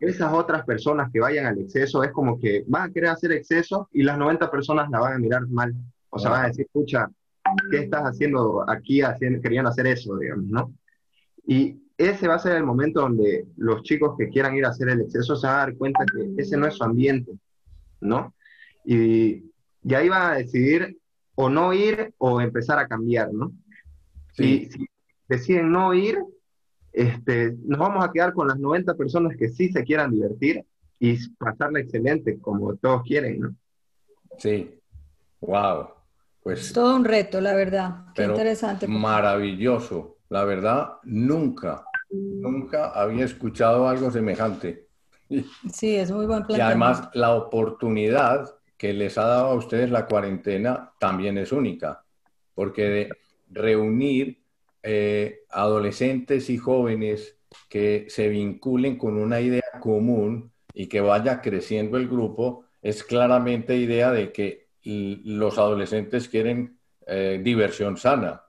[0.00, 3.88] esas otras personas que vayan al exceso es como que van a querer hacer exceso
[3.92, 5.74] y las 90 personas la van a mirar mal.
[6.10, 7.08] O sea, van a decir, escucha,
[7.70, 10.74] ¿qué estás haciendo aquí haciendo, queriendo hacer eso, digamos, ¿no?
[11.46, 14.88] Y ese va a ser el momento donde los chicos que quieran ir a hacer
[14.88, 17.32] el exceso se van a dar cuenta que ese no es su ambiente,
[18.00, 18.34] ¿no?
[18.84, 19.44] Y,
[19.84, 20.98] y ahí van a decidir
[21.36, 23.52] o no ir o empezar a cambiar, ¿no?
[24.32, 24.86] Si, si
[25.28, 26.18] deciden no ir,
[26.92, 30.64] este, nos vamos a quedar con las 90 personas que sí se quieran divertir
[30.98, 33.54] y pasarla excelente, como todos quieren, ¿no?
[34.38, 34.78] Sí,
[35.40, 35.88] wow.
[36.42, 38.06] Pues, Todo un reto, la verdad.
[38.14, 38.86] Qué interesante.
[38.86, 40.16] Maravilloso.
[40.28, 44.86] La verdad, nunca, nunca había escuchado algo semejante.
[45.72, 46.58] Sí, es muy buen plan.
[46.58, 52.02] Y además, la oportunidad que les ha dado a ustedes la cuarentena también es única,
[52.54, 53.10] porque de
[53.50, 54.42] reunir
[54.82, 57.36] eh, adolescentes y jóvenes
[57.68, 63.76] que se vinculen con una idea común y que vaya creciendo el grupo, es claramente
[63.76, 68.42] idea de que los adolescentes quieren eh, diversión sana.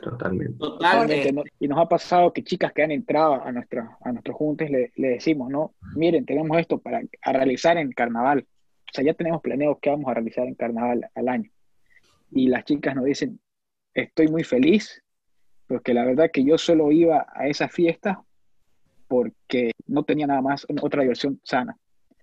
[0.00, 0.58] Totalmente.
[0.58, 1.50] Totalmente.
[1.58, 4.92] Y nos ha pasado que chicas que han entrado a, nuestra, a nuestros juntes le,
[4.94, 5.74] le, decimos, ¿no?
[5.96, 8.46] Miren, tenemos esto para realizar en carnaval.
[8.48, 11.50] O sea, ya tenemos planeado qué vamos a realizar en carnaval al año.
[12.30, 13.40] Y las chicas nos dicen,
[14.02, 15.02] estoy muy feliz,
[15.66, 18.22] porque la verdad que yo solo iba a esa fiesta
[19.08, 21.76] porque no tenía nada más, otra diversión sana.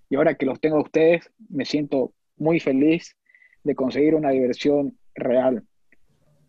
[0.10, 3.16] Y ahora que los tengo a ustedes, me siento muy feliz
[3.64, 5.64] de conseguir una diversión real.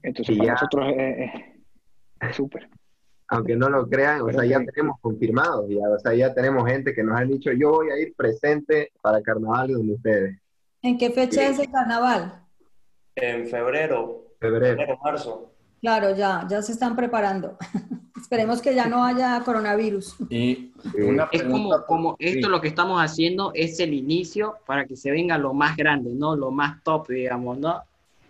[0.03, 2.69] Entonces, para nosotros es súper.
[3.29, 6.95] Aunque no lo crean, o sea, ya tenemos confirmado, ya, o sea, ya tenemos gente
[6.95, 10.39] que nos ha dicho, yo voy a ir presente para el carnaval donde ustedes.
[10.83, 12.45] ¿En qué fecha es el carnaval?
[13.17, 14.26] En febrero.
[14.39, 14.77] Febrero.
[14.77, 15.51] Febrero, marzo.
[15.81, 17.57] Claro, ya, ya se están preparando.
[18.21, 20.17] Esperemos que ya no haya coronavirus.
[20.31, 20.73] Y
[21.31, 25.39] es como, como esto lo que estamos haciendo es el inicio para que se venga
[25.39, 26.35] lo más grande, ¿no?
[26.35, 27.83] Lo más top, digamos, ¿no?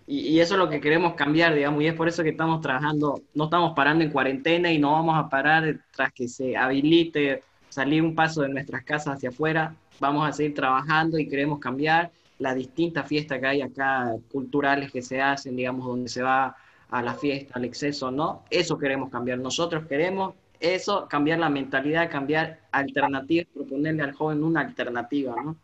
[0.07, 2.61] Y, y, eso es lo que queremos cambiar, digamos, y es por eso que estamos
[2.61, 7.43] trabajando, no estamos parando en cuarentena y no vamos a parar tras que se habilite
[7.69, 9.75] salir un paso de nuestras casas hacia afuera.
[9.99, 15.03] Vamos a seguir trabajando y queremos cambiar las distintas fiestas que hay acá, culturales que
[15.03, 16.57] se hacen, digamos, donde se va
[16.91, 18.45] a la fiesta, al exceso, ¿no?
[18.51, 19.39] Eso queremos cambiar.
[19.39, 25.57] Nosotros queremos eso, cambiar la mentalidad, cambiar alternativas, proponerle al joven una alternativa, ¿no?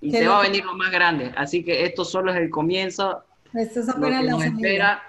[0.00, 1.32] Y se va a venir lo más grande.
[1.36, 3.24] Así que esto solo es el comienzo.
[3.54, 5.02] Esto es apenas lo que nos espera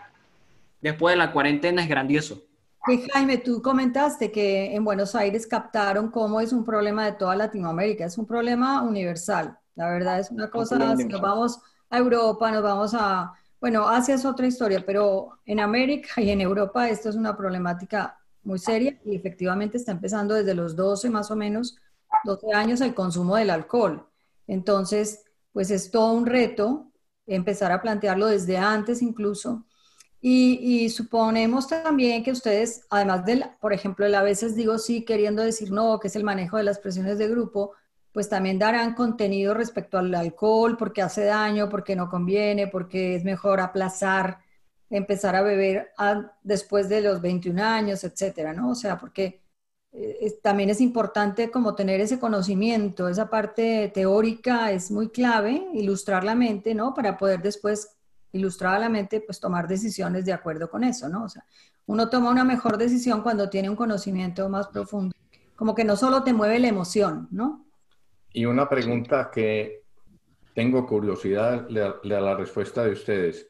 [0.81, 2.41] después de la cuarentena es grandioso.
[2.87, 7.35] Y Jaime, tú comentaste que en Buenos Aires captaron cómo es un problema de toda
[7.35, 9.57] Latinoamérica, es un problema universal.
[9.77, 11.61] La verdad es una cosa, si nos vamos
[11.91, 16.41] a Europa, nos vamos a, bueno, Asia es otra historia, pero en América y en
[16.41, 21.29] Europa esto es una problemática muy seria y efectivamente está empezando desde los 12 más
[21.29, 21.77] o menos,
[22.23, 24.07] 12 años el consumo del alcohol.
[24.47, 25.23] Entonces,
[25.53, 26.91] pues es todo un reto
[27.27, 29.63] empezar a plantearlo desde antes incluso.
[30.19, 35.71] Y, suponemos también que ustedes, además del, por ejemplo, a veces digo sí queriendo decir
[35.71, 37.73] no, que es el manejo de las presiones de grupo,
[38.17, 43.23] pues también darán contenido respecto al alcohol, porque hace daño, porque no conviene, porque es
[43.23, 44.39] mejor aplazar,
[44.89, 45.91] empezar a beber
[46.41, 48.71] después de los 21 años, etcétera, ¿no?
[48.71, 49.43] O sea, porque
[49.91, 56.23] eh, también es importante como tener ese conocimiento, esa parte teórica es muy clave, ilustrar
[56.23, 56.95] la mente, ¿no?
[56.95, 57.97] Para poder después,
[58.31, 61.25] ilustrar la mente, pues tomar decisiones de acuerdo con eso, ¿no?
[61.25, 61.45] O sea,
[61.85, 65.13] uno toma una mejor decisión cuando tiene un conocimiento más profundo,
[65.55, 67.66] como que no solo te mueve la emoción, ¿no?
[68.33, 69.83] Y una pregunta que
[70.53, 73.47] tengo curiosidad de la respuesta de ustedes.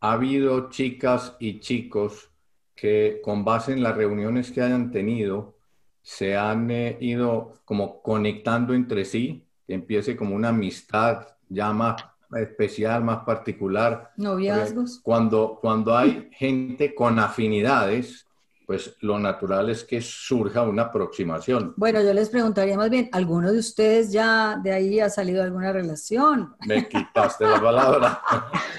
[0.00, 2.30] ¿Ha habido chicas y chicos
[2.74, 5.58] que con base en las reuniones que hayan tenido
[6.02, 12.02] se han eh, ido como conectando entre sí, que empiece como una amistad ya más
[12.34, 14.12] especial, más particular?
[14.16, 15.00] Noviazgos.
[15.02, 18.26] Cuando, cuando hay gente con afinidades,
[18.72, 21.74] pues lo natural es que surja una aproximación.
[21.76, 25.74] Bueno, yo les preguntaría más bien, ¿alguno de ustedes ya de ahí ha salido alguna
[25.74, 26.54] relación?
[26.66, 28.22] Me quitaste la palabra.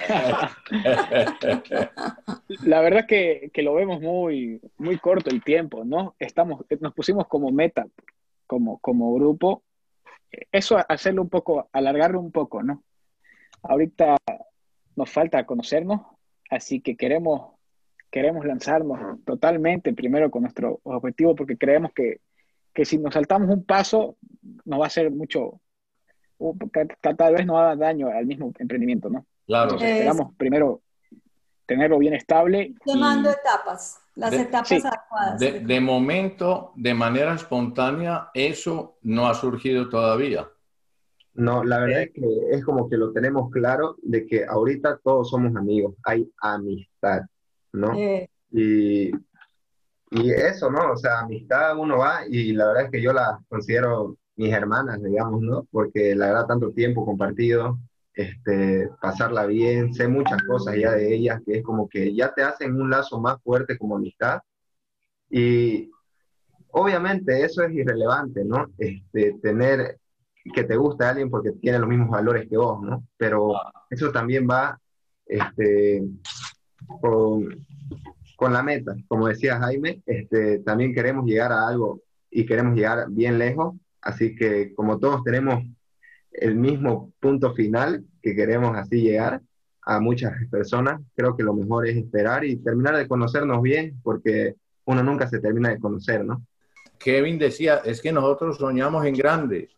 [2.64, 6.16] la verdad que, que, lo vemos muy, muy corto el tiempo, ¿no?
[6.18, 7.86] Estamos, nos pusimos como meta,
[8.48, 9.62] como, como grupo,
[10.52, 12.84] eso hacerlo un poco, alargarlo un poco, ¿no?
[13.62, 14.18] Ahorita
[14.96, 16.02] nos falta conocernos,
[16.50, 17.53] así que queremos
[18.14, 22.22] queremos lanzarnos totalmente primero con nuestro objetivo porque creemos que,
[22.72, 24.18] que si nos saltamos un paso
[24.66, 25.60] nos va a hacer mucho,
[27.18, 29.26] tal vez nos haga daño al mismo emprendimiento, ¿no?
[29.48, 29.72] Claro.
[29.72, 30.84] Entonces, queramos primero
[31.66, 32.76] tenerlo bien estable.
[32.86, 35.40] Quemando etapas, las etapas adecuadas.
[35.40, 40.48] De, momento, de manera espontánea, eso no ha surgido todavía.
[41.34, 45.32] No, la verdad es que es como que lo tenemos claro de que ahorita todos
[45.32, 47.22] somos amigos, hay amistad,
[47.74, 47.94] ¿no?
[47.96, 48.30] Eh.
[48.52, 49.12] Y,
[50.12, 50.92] y eso, ¿no?
[50.92, 55.02] O sea, amistad uno va y la verdad es que yo la considero mis hermanas,
[55.02, 55.68] digamos, ¿no?
[55.72, 57.80] Porque la verdad tanto tiempo compartido,
[58.14, 62.44] este, pasarla bien, sé muchas cosas ya de ellas, que es como que ya te
[62.44, 64.40] hacen un lazo más fuerte como amistad.
[65.30, 65.90] Y
[66.70, 68.68] obviamente eso es irrelevante, ¿no?
[68.78, 69.98] Este, tener
[70.54, 73.04] que te guste a alguien porque tiene los mismos valores que vos, ¿no?
[73.18, 73.54] Pero
[73.90, 74.80] eso también va
[75.26, 76.04] este,
[77.02, 77.66] con,
[78.36, 78.96] con la meta.
[79.08, 83.76] Como decía Jaime, este, también queremos llegar a algo y queremos llegar bien lejos.
[84.02, 85.64] Así que como todos tenemos
[86.32, 89.42] el mismo punto final que queremos así llegar
[89.86, 94.56] a muchas personas, creo que lo mejor es esperar y terminar de conocernos bien, porque
[94.86, 96.46] uno nunca se termina de conocer, ¿no?
[96.98, 99.70] Kevin decía, es que nosotros soñamos en grande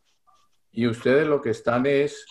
[0.72, 2.26] y ustedes lo que están es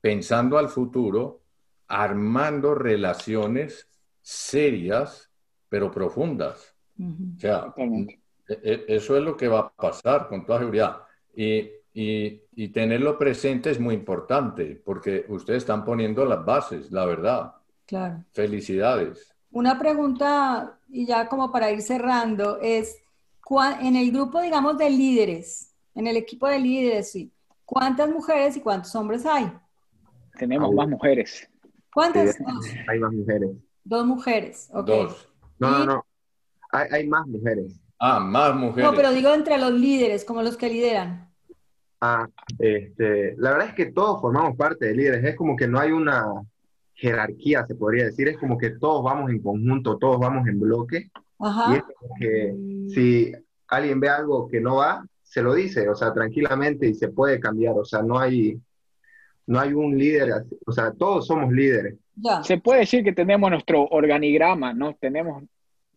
[0.00, 1.42] pensando al futuro,
[1.88, 3.86] armando relaciones
[4.24, 5.30] serias,
[5.68, 6.74] pero profundas.
[6.98, 8.18] O sea, e,
[8.48, 11.02] e, eso es lo que va a pasar con toda seguridad.
[11.36, 17.52] Y y, tenerlo presente es muy importante porque ustedes están poniendo las bases, la verdad.
[17.86, 18.24] Claro.
[18.32, 19.32] Felicidades.
[19.52, 22.98] Una pregunta, y ya como para ir cerrando, es,
[23.80, 27.30] en el grupo, digamos, de líderes, en el equipo de líderes, sí,
[27.64, 29.52] ¿cuántas mujeres y cuántos hombres hay?
[30.36, 31.48] Tenemos más mujeres.
[31.92, 32.36] ¿Cuántas?
[32.88, 33.50] hay más mujeres.
[33.84, 34.86] Dos mujeres, ok.
[34.86, 35.28] Dos.
[35.58, 36.06] No, no, no.
[36.72, 37.78] Hay, hay, más mujeres.
[37.98, 38.90] Ah, más mujeres.
[38.90, 41.30] No, pero digo entre los líderes, como los que lideran.
[42.00, 42.28] Ah,
[42.58, 45.90] este, la verdad es que todos formamos parte de líderes, es como que no hay
[45.90, 46.26] una
[46.94, 51.10] jerarquía, se podría decir, es como que todos vamos en conjunto, todos vamos en bloque.
[51.68, 52.54] Y es como que
[52.88, 53.32] si
[53.68, 57.40] alguien ve algo que no va, se lo dice, o sea, tranquilamente y se puede
[57.40, 58.60] cambiar, o sea, no hay,
[59.46, 61.96] no hay un líder, o sea, todos somos líderes.
[62.42, 64.94] Se puede decir que tenemos nuestro organigrama, ¿no?
[64.94, 65.42] Tenemos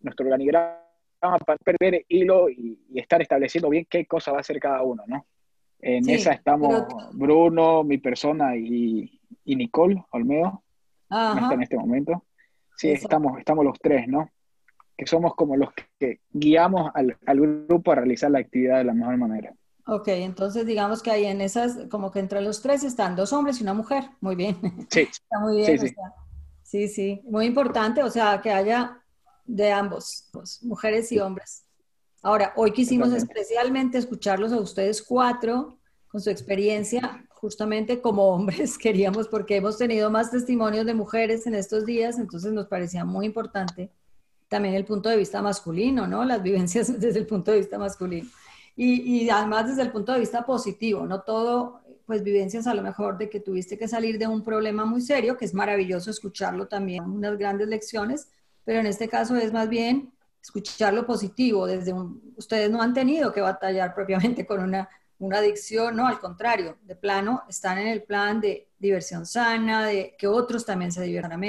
[0.01, 0.79] nuestro organigrama
[1.19, 5.03] para perder hilo y, y estar estableciendo bien qué cosa va a hacer cada uno,
[5.07, 5.25] ¿no?
[5.79, 10.63] En esa estamos Bruno, mi persona y, y Nicole Olmedo.
[11.09, 12.23] No está en este momento.
[12.75, 14.29] Sí, estamos, estamos los tres, ¿no?
[14.95, 18.93] Que somos como los que guiamos al, al, grupo a realizar la actividad de la
[18.93, 19.53] mejor manera.
[19.87, 23.59] Ok, entonces digamos que ahí en esas, como que entre los tres están dos hombres
[23.59, 24.09] y una mujer.
[24.19, 24.57] Muy bien.
[24.89, 25.01] Sí.
[25.11, 25.79] Está muy bien.
[25.79, 25.95] Sí, sí.
[26.63, 27.21] sí, sí.
[27.23, 29.01] Muy importante, o sea, que haya
[29.45, 31.63] de ambos, pues, mujeres y hombres.
[32.21, 35.79] Ahora, hoy quisimos especialmente escucharlos a ustedes cuatro
[36.09, 41.55] con su experiencia, justamente como hombres queríamos, porque hemos tenido más testimonios de mujeres en
[41.55, 43.89] estos días, entonces nos parecía muy importante
[44.49, 46.25] también el punto de vista masculino, ¿no?
[46.25, 48.29] Las vivencias desde el punto de vista masculino.
[48.77, 52.83] Y, y, además desde el punto de vista positivo, no todo, pues vivencias a lo
[52.83, 56.67] mejor de que tuviste que salir de un problema muy serio, que es maravilloso escucharlo
[56.67, 58.29] también, unas grandes lecciones,
[58.63, 61.93] pero en este caso es más bien escuchar lo positivo, desde
[62.37, 64.87] ustedes no han tenido que batallar propiamente con una,
[65.19, 70.15] una adicción, no, al contrario, de plano, están en el plan de diversión sana, de
[70.17, 71.41] que otros también se diviertan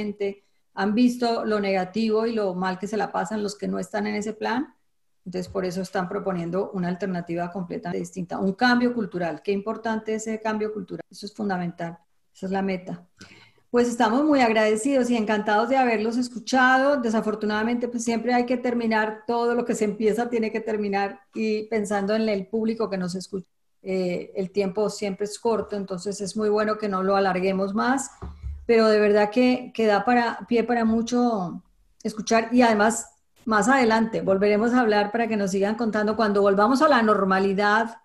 [0.74, 4.06] han visto lo negativo y lo mal que se la pasan los que no están
[4.06, 4.74] en ese plan,
[5.28, 10.26] entonces por eso están proponiendo una alternativa completamente distinta, un cambio cultural, qué importante es
[10.26, 11.98] ese cambio cultural, eso es fundamental,
[12.34, 13.06] esa es la meta.
[13.70, 17.02] Pues estamos muy agradecidos y encantados de haberlos escuchado.
[17.02, 21.64] Desafortunadamente, pues siempre hay que terminar, todo lo que se empieza tiene que terminar y
[21.64, 23.50] pensando en el público que nos escucha.
[23.82, 28.12] Eh, el tiempo siempre es corto, entonces es muy bueno que no lo alarguemos más,
[28.64, 31.62] pero de verdad que, que da para, pie para mucho
[32.02, 33.17] escuchar y además
[33.48, 38.02] más adelante volveremos a hablar para que nos sigan contando cuando volvamos a la normalidad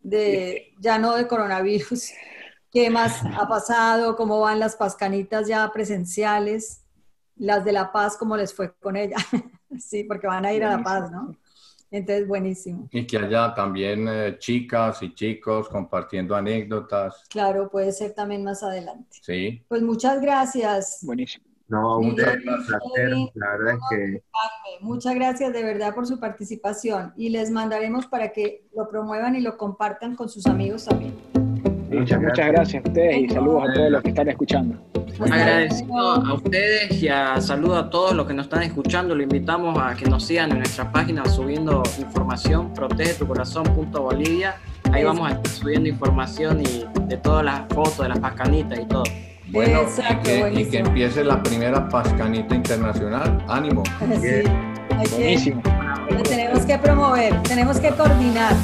[0.00, 2.12] de ya no de coronavirus
[2.70, 4.14] ¿Qué más ha pasado?
[4.14, 6.84] ¿Cómo van las pascanitas ya presenciales?
[7.36, 9.16] Las de La Paz, ¿cómo les fue con ella?
[9.78, 11.34] sí, porque van a ir a La Paz, ¿no?
[11.90, 12.86] Entonces, buenísimo.
[12.92, 17.24] Y que haya también eh, chicas y chicos compartiendo anécdotas.
[17.30, 19.16] Claro, puede ser también más adelante.
[19.22, 19.64] Sí.
[19.66, 20.98] Pues muchas gracias.
[21.02, 21.47] Buenísimo.
[21.68, 22.80] No, muchas gracias.
[23.34, 24.22] La verdad es que...
[24.80, 29.40] Muchas gracias de verdad por su participación y les mandaremos para que lo promuevan y
[29.40, 31.14] lo compartan con sus amigos también.
[31.90, 32.84] Muchas, gracias.
[32.84, 34.78] a ustedes y saludos a todos los que están escuchando.
[35.20, 39.14] Agradecido a ustedes y a saludo a todos los que nos están escuchando.
[39.14, 44.56] Lo invitamos a que nos sigan en nuestra página subiendo información, protegetucorazón.bolivia.
[44.92, 48.86] Ahí vamos a estar subiendo información y de todas las fotos de las pascanitas y
[48.86, 49.04] todo.
[49.50, 49.80] Bueno,
[50.52, 53.42] y, que, empiece la primera Pascanita Internacional.
[53.48, 53.82] Ánimo.
[55.10, 55.62] Buenísimo.
[56.10, 58.54] Lo tenemos que promover, tenemos que coordinar.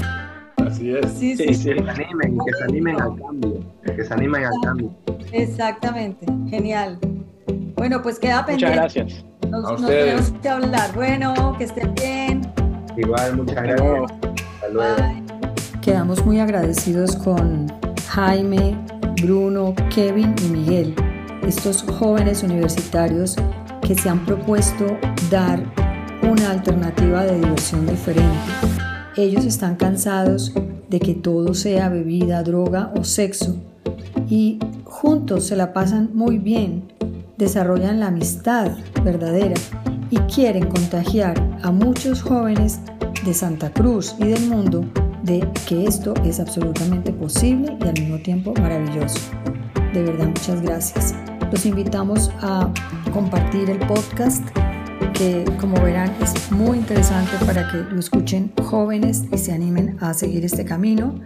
[0.58, 1.12] Así es.
[1.12, 3.60] Sí, sí, Que se animen, que se animen al cambio.
[3.84, 4.94] Que se animen al cambio.
[5.32, 6.26] Exactamente.
[6.48, 6.98] Genial.
[7.76, 8.80] Bueno, pues queda pendiente.
[8.80, 9.24] Muchas gracias.
[9.50, 10.92] Nos, nos tenemos que hablar.
[10.94, 12.42] Bueno, que estén bien.
[12.96, 14.12] Igual, muchas gracias.
[14.54, 14.96] Hasta luego.
[15.80, 17.70] Quedamos muy agradecidos con
[18.08, 18.76] Jaime,
[19.24, 20.94] Bruno, Kevin y Miguel,
[21.46, 23.36] estos jóvenes universitarios
[23.80, 24.98] que se han propuesto
[25.30, 25.64] dar
[26.22, 28.28] una alternativa de diversión diferente.
[29.16, 30.52] Ellos están cansados
[30.90, 33.56] de que todo sea bebida, droga o sexo
[34.28, 36.92] y juntos se la pasan muy bien,
[37.38, 38.72] desarrollan la amistad
[39.02, 39.56] verdadera
[40.10, 42.78] y quieren contagiar a muchos jóvenes
[43.24, 44.84] de Santa Cruz y del mundo
[45.24, 49.18] de que esto es absolutamente posible y al mismo tiempo maravilloso.
[49.92, 51.14] De verdad, muchas gracias.
[51.50, 52.72] Los invitamos a
[53.12, 54.44] compartir el podcast
[55.14, 60.12] que como verán es muy interesante para que lo escuchen jóvenes y se animen a
[60.12, 61.20] seguir este camino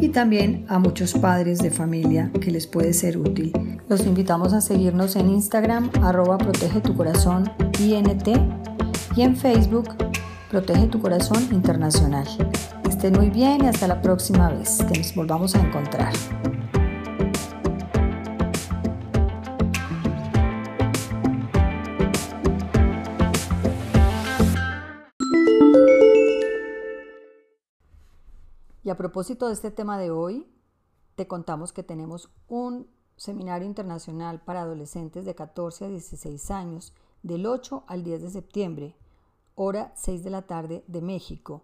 [0.00, 3.52] y también a muchos padres de familia que les puede ser útil.
[3.88, 8.28] Los invitamos a seguirnos en Instagram arroba protege tu corazón INT
[9.16, 9.88] y en Facebook
[10.50, 12.26] Protege tu corazón internacional.
[12.96, 16.14] Estén muy bien y hasta la próxima vez que nos volvamos a encontrar.
[28.82, 30.50] Y a propósito de este tema de hoy,
[31.16, 37.44] te contamos que tenemos un seminario internacional para adolescentes de 14 a 16 años del
[37.44, 38.96] 8 al 10 de septiembre,
[39.54, 41.62] hora 6 de la tarde de México.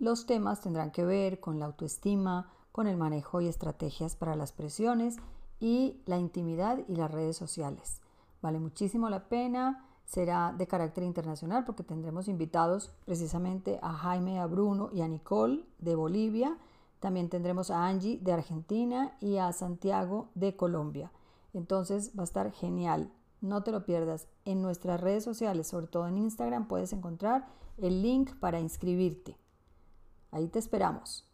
[0.00, 4.50] Los temas tendrán que ver con la autoestima, con el manejo y estrategias para las
[4.50, 5.18] presiones
[5.60, 8.00] y la intimidad y las redes sociales.
[8.40, 14.46] Vale muchísimo la pena será de carácter internacional porque tendremos invitados precisamente a Jaime, a
[14.46, 16.56] Bruno y a Nicole de Bolivia.
[16.98, 21.12] También tendremos a Angie de Argentina y a Santiago de Colombia.
[21.52, 23.12] Entonces va a estar genial.
[23.42, 24.28] No te lo pierdas.
[24.46, 29.39] En nuestras redes sociales, sobre todo en Instagram, puedes encontrar el link para inscribirte.
[30.30, 31.29] Ahí te esperamos.